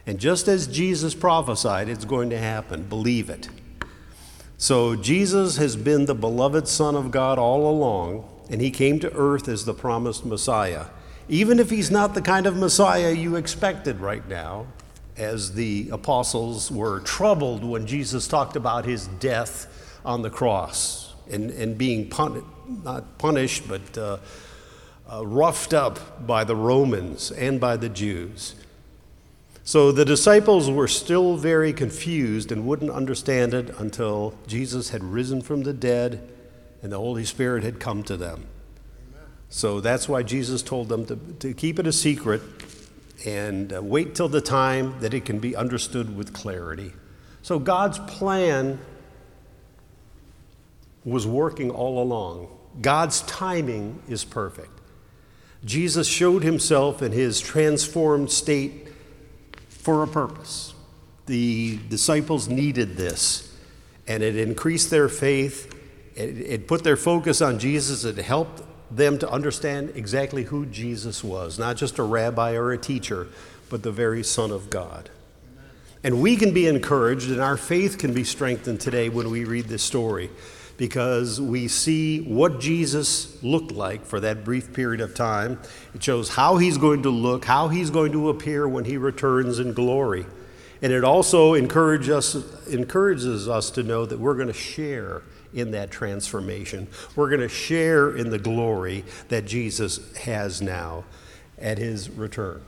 And 0.06 0.20
just 0.20 0.48
as 0.48 0.68
Jesus 0.68 1.14
prophesied, 1.14 1.90
it's 1.90 2.06
going 2.06 2.30
to 2.32 2.38
happen. 2.38 2.84
Believe 2.84 3.30
it. 3.30 3.50
So 4.58 4.96
Jesus 4.96 5.58
has 5.58 5.76
been 5.76 6.06
the 6.06 6.16
beloved 6.16 6.68
Son 6.68 6.96
of 6.96 7.12
God 7.12 7.40
all 7.40 7.70
along, 7.70 8.28
and 8.50 8.62
he 8.62 8.72
came 8.72 9.00
to 9.00 9.14
earth 9.14 9.48
as 9.48 9.66
the 9.66 9.74
promised 9.74 10.26
Messiah. 10.26 10.86
Even 11.30 11.60
if 11.60 11.70
he's 11.70 11.90
not 11.90 12.14
the 12.14 12.22
kind 12.22 12.46
of 12.46 12.58
Messiah 12.58 13.12
you 13.12 13.36
expected 13.36 14.00
right 14.00 14.28
now, 14.28 14.68
as 15.18 15.54
the 15.54 15.90
apostles 15.92 16.72
were 16.72 17.00
troubled 17.02 17.64
when 17.64 17.86
Jesus 17.86 18.28
talked 18.28 18.56
about 18.56 18.86
his 18.86 19.08
death 19.08 20.00
on 20.04 20.22
the 20.22 20.30
cross 20.30 21.14
and, 21.30 21.52
and 21.52 21.78
being 21.78 22.10
pun- 22.10 22.44
not 22.84 23.18
punished, 23.18 23.68
but 23.68 23.98
uh, 23.98 24.18
uh, 25.12 25.26
roughed 25.26 25.74
up 25.74 26.26
by 26.26 26.44
the 26.44 26.56
Romans 26.56 27.32
and 27.32 27.60
by 27.60 27.78
the 27.78 27.90
Jews. 27.90 28.56
So 29.64 29.92
the 29.92 30.06
disciples 30.06 30.70
were 30.70 30.88
still 30.88 31.38
very 31.38 31.72
confused 31.72 32.52
and 32.52 32.66
wouldn't 32.66 32.92
understand 32.92 33.54
it 33.54 33.70
until 33.78 34.34
Jesus 34.48 34.90
had 34.90 35.04
risen 35.04 35.42
from 35.42 35.64
the 35.64 35.74
dead 35.74 36.28
and 36.82 36.92
the 36.92 36.98
Holy 36.98 37.26
Spirit 37.26 37.64
had 37.64 37.80
come 37.80 38.04
to 38.04 38.18
them. 38.18 38.48
So 39.50 39.82
that's 39.82 40.10
why 40.10 40.24
Jesus 40.24 40.64
told 40.64 40.90
them 40.90 41.06
to, 41.06 41.16
to 41.16 41.54
keep 41.54 41.78
it 41.78 41.86
a 41.86 41.92
secret 41.92 42.42
and 43.26 43.74
uh, 43.74 43.82
wait 43.84 44.16
till 44.16 44.30
the 44.30 44.42
time 44.42 45.00
that 45.02 45.14
it 45.14 45.26
can 45.26 45.40
be 45.40 45.56
understood 45.56 46.16
with 46.16 46.34
clarity. 46.34 46.94
So 47.44 47.60
God's 47.60 48.00
plan 48.00 48.80
was 51.04 51.28
working 51.28 51.70
all 51.70 52.02
along. 52.02 52.48
God's 52.82 53.22
timing 53.22 54.02
is 54.08 54.24
perfect. 54.24 54.70
Jesus 55.66 56.08
showed 56.08 56.44
himself 56.44 57.02
in 57.02 57.12
his 57.12 57.40
transformed 57.40 58.32
state 58.32 58.88
for 59.82 60.04
a 60.04 60.08
purpose. 60.08 60.74
The 61.26 61.80
disciples 61.90 62.48
needed 62.48 62.98
this, 62.98 63.56
and 64.08 64.24
it 64.24 64.36
increased 64.36 64.90
their 64.90 65.10
faith. 65.10 65.74
It, 66.16 66.38
it, 66.40 66.68
put 66.68 66.84
their 66.84 66.98
focus 66.98 67.42
on 67.42 67.60
Jesus. 67.60 68.04
It 68.04 68.18
helped 68.18 68.64
them 68.90 69.18
to 69.20 69.30
understand 69.30 69.94
exactly 69.96 70.44
who 70.44 70.66
Jesus 70.66 71.24
was 71.24 71.58
not 71.58 71.78
just 71.78 71.98
a 71.98 72.04
rabbi 72.04 72.54
or 72.54 72.72
a 72.72 72.78
teacher, 72.78 73.28
but 73.70 73.84
the 73.84 73.92
very 73.92 74.24
Son 74.24 74.52
of 74.52 74.70
God. 74.70 75.10
And 76.04 76.22
we 76.22 76.36
can 76.36 76.54
be 76.54 76.68
encouraged, 76.68 77.30
and 77.30 77.40
our 77.40 77.58
faith 77.58 77.98
can 77.98 78.14
be 78.14 78.24
strengthened 78.24 78.82
today 78.82 79.08
when 79.08 79.30
we 79.30 79.46
read 79.46 79.66
this 79.66 79.84
story 79.84 80.30
because 80.78 81.40
we 81.40 81.68
see 81.68 82.22
what 82.22 82.60
Jesus 82.60 83.42
looked 83.44 83.72
like 83.72 84.06
for 84.06 84.20
that 84.20 84.44
brief 84.44 84.74
period 84.74 85.02
of 85.02 85.14
time. 85.14 85.60
It 85.94 86.04
shows 86.04 86.30
how 86.30 86.58
he's 86.58 86.78
going 86.78 87.04
to 87.04 87.10
look, 87.10 87.46
how 87.46 87.68
he's 87.68 87.90
going 87.90 88.12
to 88.14 88.30
appear 88.30 88.68
when 88.68 88.86
he 88.86 88.98
returns 88.98 89.60
in 89.60 89.74
glory. 89.74 90.26
And 90.82 90.92
it 90.92 91.04
also 91.04 91.54
encourage 91.54 92.10
us, 92.10 92.36
encourages 92.68 93.48
us 93.48 93.70
to 93.72 93.84
know 93.84 94.06
that 94.06 94.20
we're 94.20 94.34
going 94.34 94.48
to 94.48 94.54
share 94.54 95.22
in 95.54 95.72
that 95.72 95.92
transformation. 95.92 96.88
We're 97.16 97.30
going 97.30 97.42
to 97.42 97.50
share 97.50 98.16
in 98.16 98.30
the 98.30 98.40
glory 98.40 99.04
that 99.30 99.46
Jesus 99.46 100.16
has 100.18 100.62
now 100.62 101.04
at 101.60 101.78
his 101.78 102.10
return. 102.10 102.62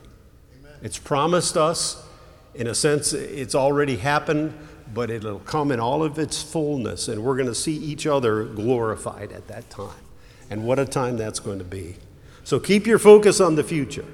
Amen. 0.60 0.72
It's 0.82 0.98
promised 0.98 1.56
us. 1.56 2.06
In 2.54 2.68
a 2.68 2.74
sense, 2.74 3.12
it's 3.12 3.56
already 3.56 3.96
happened 3.96 4.56
but 4.92 5.10
it'll 5.10 5.38
come 5.40 5.70
in 5.72 5.80
all 5.80 6.02
of 6.02 6.18
its 6.18 6.42
fullness, 6.42 7.08
and 7.08 7.22
we're 7.22 7.36
going 7.36 7.48
to 7.48 7.54
see 7.54 7.74
each 7.74 8.06
other 8.06 8.44
glorified 8.44 9.32
at 9.32 9.48
that 9.48 9.70
time. 9.70 10.02
And 10.50 10.64
what 10.64 10.78
a 10.78 10.84
time 10.84 11.16
that's 11.16 11.40
going 11.40 11.58
to 11.58 11.64
be. 11.64 11.96
So 12.44 12.60
keep 12.60 12.86
your 12.86 12.98
focus 12.98 13.40
on 13.40 13.54
the 13.54 13.64
future, 13.64 14.04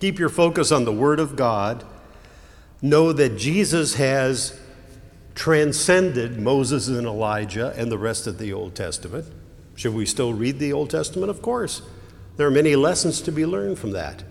keep 0.00 0.18
your 0.18 0.28
focus 0.28 0.72
on 0.72 0.84
the 0.84 0.92
Word 0.92 1.20
of 1.20 1.36
God. 1.36 1.84
Know 2.82 3.10
that 3.12 3.38
Jesus 3.38 3.94
has 3.94 4.60
transcended 5.34 6.38
Moses 6.38 6.88
and 6.88 7.06
Elijah 7.06 7.72
and 7.76 7.90
the 7.90 7.96
rest 7.96 8.26
of 8.26 8.38
the 8.38 8.52
Old 8.52 8.74
Testament. 8.74 9.26
Should 9.76 9.94
we 9.94 10.04
still 10.04 10.34
read 10.34 10.58
the 10.58 10.74
Old 10.74 10.90
Testament? 10.90 11.30
Of 11.30 11.40
course. 11.40 11.80
There 12.36 12.46
are 12.46 12.50
many 12.50 12.76
lessons 12.76 13.22
to 13.22 13.32
be 13.32 13.46
learned 13.46 13.78
from 13.78 13.92
that. 13.92 14.24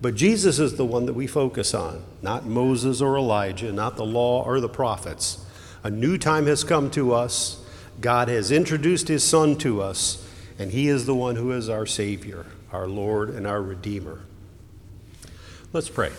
But 0.00 0.14
Jesus 0.14 0.58
is 0.58 0.76
the 0.76 0.84
one 0.84 1.06
that 1.06 1.14
we 1.14 1.26
focus 1.26 1.72
on, 1.72 2.04
not 2.20 2.44
Moses 2.44 3.00
or 3.00 3.16
Elijah, 3.16 3.72
not 3.72 3.96
the 3.96 4.04
law 4.04 4.44
or 4.44 4.60
the 4.60 4.68
prophets. 4.68 5.44
A 5.82 5.90
new 5.90 6.18
time 6.18 6.46
has 6.46 6.64
come 6.64 6.90
to 6.90 7.14
us. 7.14 7.64
God 8.00 8.28
has 8.28 8.50
introduced 8.50 9.08
his 9.08 9.24
Son 9.24 9.56
to 9.58 9.80
us, 9.80 10.28
and 10.58 10.70
he 10.70 10.88
is 10.88 11.06
the 11.06 11.14
one 11.14 11.36
who 11.36 11.52
is 11.52 11.68
our 11.68 11.86
Savior, 11.86 12.44
our 12.72 12.86
Lord, 12.86 13.30
and 13.30 13.46
our 13.46 13.62
Redeemer. 13.62 14.20
Let's 15.72 15.88
pray. 15.88 16.12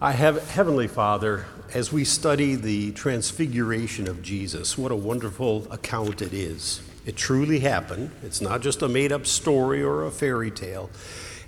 I 0.00 0.12
have 0.12 0.48
Heavenly 0.50 0.88
Father, 0.88 1.46
as 1.74 1.92
we 1.92 2.04
study 2.04 2.54
the 2.54 2.92
transfiguration 2.92 4.08
of 4.08 4.22
Jesus, 4.22 4.78
what 4.78 4.92
a 4.92 4.96
wonderful 4.96 5.66
account 5.70 6.22
it 6.22 6.32
is. 6.32 6.80
It 7.04 7.16
truly 7.16 7.58
happened. 7.58 8.12
It's 8.22 8.40
not 8.40 8.62
just 8.62 8.80
a 8.80 8.88
made 8.88 9.12
up 9.12 9.26
story 9.26 9.82
or 9.82 10.06
a 10.06 10.10
fairy 10.10 10.50
tale. 10.50 10.88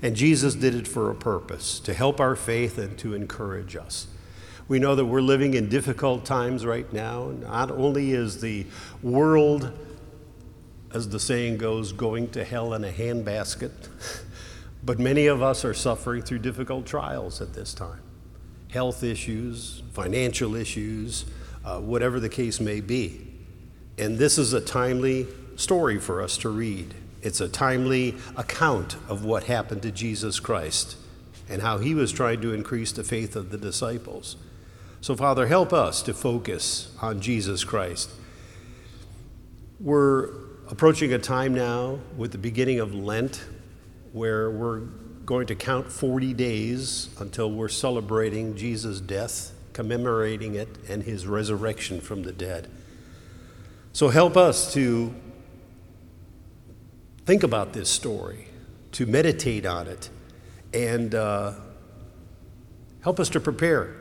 And 0.03 0.17
Jesus 0.17 0.55
did 0.55 0.75
it 0.75 0.89
for 0.89 1.11
a 1.11 1.15
purpose 1.15 1.79
to 1.81 1.93
help 1.93 2.21
our 2.21 2.37
faith 2.37 2.79
and 2.79 2.99
to 2.99 3.15
encourage 3.15 3.77
us. 3.77 4.07
We 4.67 4.79
know 4.79 4.95
that 4.95 5.05
we're 5.05 5.21
living 5.21 5.55
in 5.55 5.69
difficult 5.69 6.25
times 6.25 6.65
right 6.65 6.91
now. 6.93 7.33
Not 7.41 7.71
only 7.71 8.13
is 8.13 8.41
the 8.41 8.67
world, 9.03 9.73
as 10.95 11.09
the 11.09 11.21
saying 11.21 11.59
goes, 11.59 11.93
going 11.93 12.31
to 12.31 12.45
hell 12.45 12.73
in 12.75 12.85
a 12.85 12.91
handbasket, 12.91 13.89
but 14.85 14.99
many 14.99 15.27
of 15.27 15.43
us 15.43 15.65
are 15.65 15.75
suffering 15.75 16.23
through 16.23 16.39
difficult 16.39 16.87
trials 16.87 17.41
at 17.41 17.53
this 17.53 17.75
time 17.75 18.01
health 18.71 19.03
issues, 19.03 19.83
financial 19.93 20.55
issues, 20.55 21.25
uh, 21.65 21.81
whatever 21.81 22.21
the 22.21 22.29
case 22.29 22.61
may 22.61 22.81
be. 22.81 23.27
And 23.99 24.17
this 24.17 24.39
is 24.39 24.53
a 24.53 24.61
timely 24.61 25.27
story 25.57 25.99
for 25.99 26.23
us 26.23 26.37
to 26.39 26.49
read. 26.49 26.95
It's 27.23 27.41
a 27.41 27.49
timely 27.49 28.17
account 28.37 28.97
of 29.09 29.25
what 29.25 29.45
happened 29.45 29.83
to 29.83 29.91
Jesus 29.91 30.41
Christ 30.41 30.97
and 31.49 31.61
how 31.63 31.79
he 31.79 31.95
was 31.95 32.13
trying 32.13 32.41
to 32.41 32.55
increase 32.55 32.93
the 32.93 33.05
faith 33.05 33.37
of 33.37 33.51
the 33.51 33.59
disciples. 33.59 34.37
So, 35.03 35.17
Father, 35.17 35.47
help 35.47 35.73
us 35.73 36.03
to 36.03 36.15
focus 36.15 36.95
on 37.03 37.21
Jesus 37.21 37.65
Christ. 37.65 38.11
We're 39.81 40.31
approaching 40.71 41.13
a 41.13 41.19
time 41.19 41.55
now 41.55 41.99
with 42.17 42.33
the 42.33 42.39
beginning 42.39 42.81
of 42.81 42.95
Lent 42.95 43.45
where 44.13 44.51
we're 44.51 44.81
going 45.25 45.47
to 45.47 45.55
count 45.55 45.91
40 45.91 46.35
days 46.35 47.09
until 47.19 47.51
we're 47.51 47.69
celebrating 47.69 48.57
Jesus' 48.57 49.01
death, 49.01 49.53
commemorating 49.73 50.55
it, 50.55 50.69
and 50.89 51.03
his 51.03 51.27
resurrection 51.27 52.01
from 52.01 52.23
the 52.23 52.33
dead. 52.33 52.69
So, 53.93 54.09
help 54.09 54.37
us 54.37 54.73
to 54.75 55.15
think 57.31 57.45
about 57.45 57.73
this 57.73 57.89
story, 57.89 58.49
to 58.91 59.07
meditate 59.07 59.65
on 59.65 59.87
it, 59.87 60.11
and 60.75 61.15
uh, 61.15 61.53
help 63.03 63.21
us 63.21 63.29
to 63.29 63.39
prepare 63.39 63.95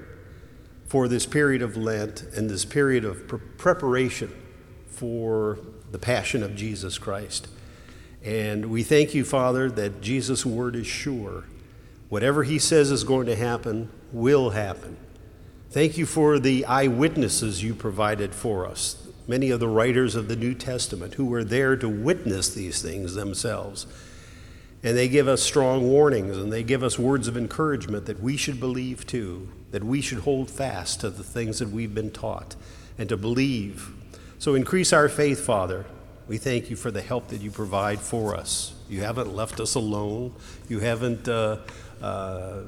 for 0.87 1.07
this 1.07 1.27
period 1.27 1.61
of 1.61 1.77
Lent 1.77 2.23
and 2.35 2.49
this 2.49 2.65
period 2.65 3.05
of 3.05 3.27
pre- 3.27 3.37
preparation 3.37 4.33
for 4.87 5.59
the 5.91 5.99
passion 5.99 6.41
of 6.41 6.55
Jesus 6.55 6.97
Christ. 6.97 7.47
And 8.23 8.71
we 8.71 8.81
thank 8.81 9.13
you, 9.13 9.23
Father, 9.23 9.69
that 9.69 10.01
Jesus' 10.01 10.43
word 10.43 10.75
is 10.75 10.87
sure. 10.87 11.43
Whatever 12.09 12.41
he 12.41 12.57
says 12.57 12.89
is 12.89 13.03
going 13.03 13.27
to 13.27 13.35
happen 13.35 13.91
will 14.11 14.49
happen. 14.49 14.97
Thank 15.69 15.99
you 15.99 16.07
for 16.07 16.39
the 16.39 16.65
eyewitnesses 16.65 17.61
you 17.61 17.75
provided 17.75 18.33
for 18.33 18.65
us, 18.65 19.07
many 19.29 19.51
of 19.51 19.59
the 19.59 19.67
writers 19.67 20.15
of 20.15 20.27
the 20.27 20.35
New 20.35 20.55
Testament 20.55 21.13
who 21.13 21.25
were 21.25 21.43
there 21.43 21.77
to 21.77 21.87
witness 21.87 22.53
these 22.53 22.81
things 22.81 23.13
themselves. 23.13 23.85
And 24.81 24.97
they 24.97 25.07
give 25.07 25.27
us 25.27 25.43
strong 25.43 25.87
warnings 25.87 26.35
and 26.35 26.51
they 26.51 26.63
give 26.63 26.83
us 26.83 26.97
words 26.97 27.27
of 27.27 27.37
encouragement 27.37 28.07
that 28.07 28.19
we 28.19 28.35
should 28.35 28.59
believe 28.59 29.05
too 29.05 29.49
that 29.71 29.83
we 29.83 30.01
should 30.01 30.19
hold 30.19 30.49
fast 30.49 31.01
to 31.01 31.09
the 31.09 31.23
things 31.23 31.59
that 31.59 31.69
we've 31.69 31.93
been 31.93 32.09
taught 32.11 32.55
and 32.97 33.07
to 33.09 33.17
believe. 33.17 33.91
So 34.39 34.55
increase 34.55 34.91
our 34.93 35.07
faith, 35.07 35.45
Father. 35.45 35.85
We 36.27 36.37
thank 36.37 36.69
you 36.69 36.75
for 36.75 36.91
the 36.91 37.01
help 37.01 37.27
that 37.27 37.41
you 37.41 37.51
provide 37.51 37.99
for 37.99 38.35
us. 38.35 38.73
You 38.89 39.01
haven't 39.01 39.35
left 39.35 39.59
us 39.59 39.75
alone. 39.75 40.33
You 40.67 40.79
haven't, 40.79 41.27
uh, 41.27 41.57
uh, 42.01 42.61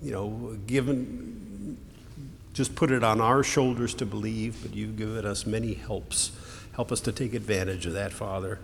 you 0.00 0.12
know, 0.12 0.56
given, 0.66 1.41
just 2.52 2.74
put 2.74 2.90
it 2.90 3.02
on 3.02 3.20
our 3.20 3.42
shoulders 3.42 3.94
to 3.94 4.06
believe, 4.06 4.58
but 4.62 4.74
you've 4.74 4.96
given 4.96 5.24
us 5.24 5.46
many 5.46 5.74
helps. 5.74 6.32
Help 6.74 6.92
us 6.92 7.00
to 7.00 7.12
take 7.12 7.34
advantage 7.34 7.86
of 7.86 7.92
that, 7.92 8.12
Father, 8.12 8.58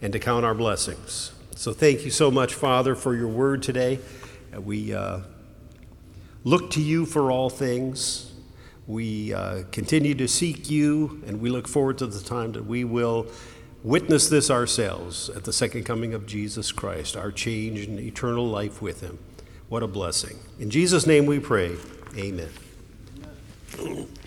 and 0.00 0.12
to 0.12 0.18
count 0.18 0.44
our 0.44 0.54
blessings. 0.54 1.32
So 1.54 1.72
thank 1.72 2.04
you 2.04 2.10
so 2.10 2.30
much, 2.30 2.54
Father, 2.54 2.94
for 2.94 3.14
your 3.14 3.28
word 3.28 3.62
today. 3.62 3.98
We. 4.56 4.94
Uh, 4.94 5.20
look 6.44 6.70
to 6.72 6.80
you 6.80 7.06
for 7.06 7.30
all 7.30 7.50
things. 7.50 8.32
We 8.86 9.32
uh, 9.32 9.62
continue 9.70 10.14
to 10.16 10.26
seek 10.26 10.70
you, 10.70 11.22
and 11.26 11.40
we 11.40 11.50
look 11.50 11.68
forward 11.68 11.98
to 11.98 12.06
the 12.06 12.20
time 12.20 12.52
that 12.52 12.66
we 12.66 12.84
will 12.84 13.26
witness 13.84 14.28
this 14.28 14.50
ourselves 14.50 15.28
at 15.30 15.44
the 15.44 15.52
second 15.52 15.84
coming 15.84 16.14
of 16.14 16.26
Jesus 16.26 16.72
Christ, 16.72 17.16
our 17.16 17.30
change 17.32 17.80
and 17.80 17.98
eternal 17.98 18.46
life 18.46 18.82
with 18.82 19.00
him. 19.00 19.18
What 19.68 19.82
a 19.82 19.88
blessing. 19.88 20.38
In 20.58 20.70
Jesus' 20.70 21.06
name 21.06 21.26
we 21.26 21.38
pray. 21.38 21.76
Amen. 22.16 22.18
Amen. 22.18 22.61
Mm-hmm. 23.72 24.21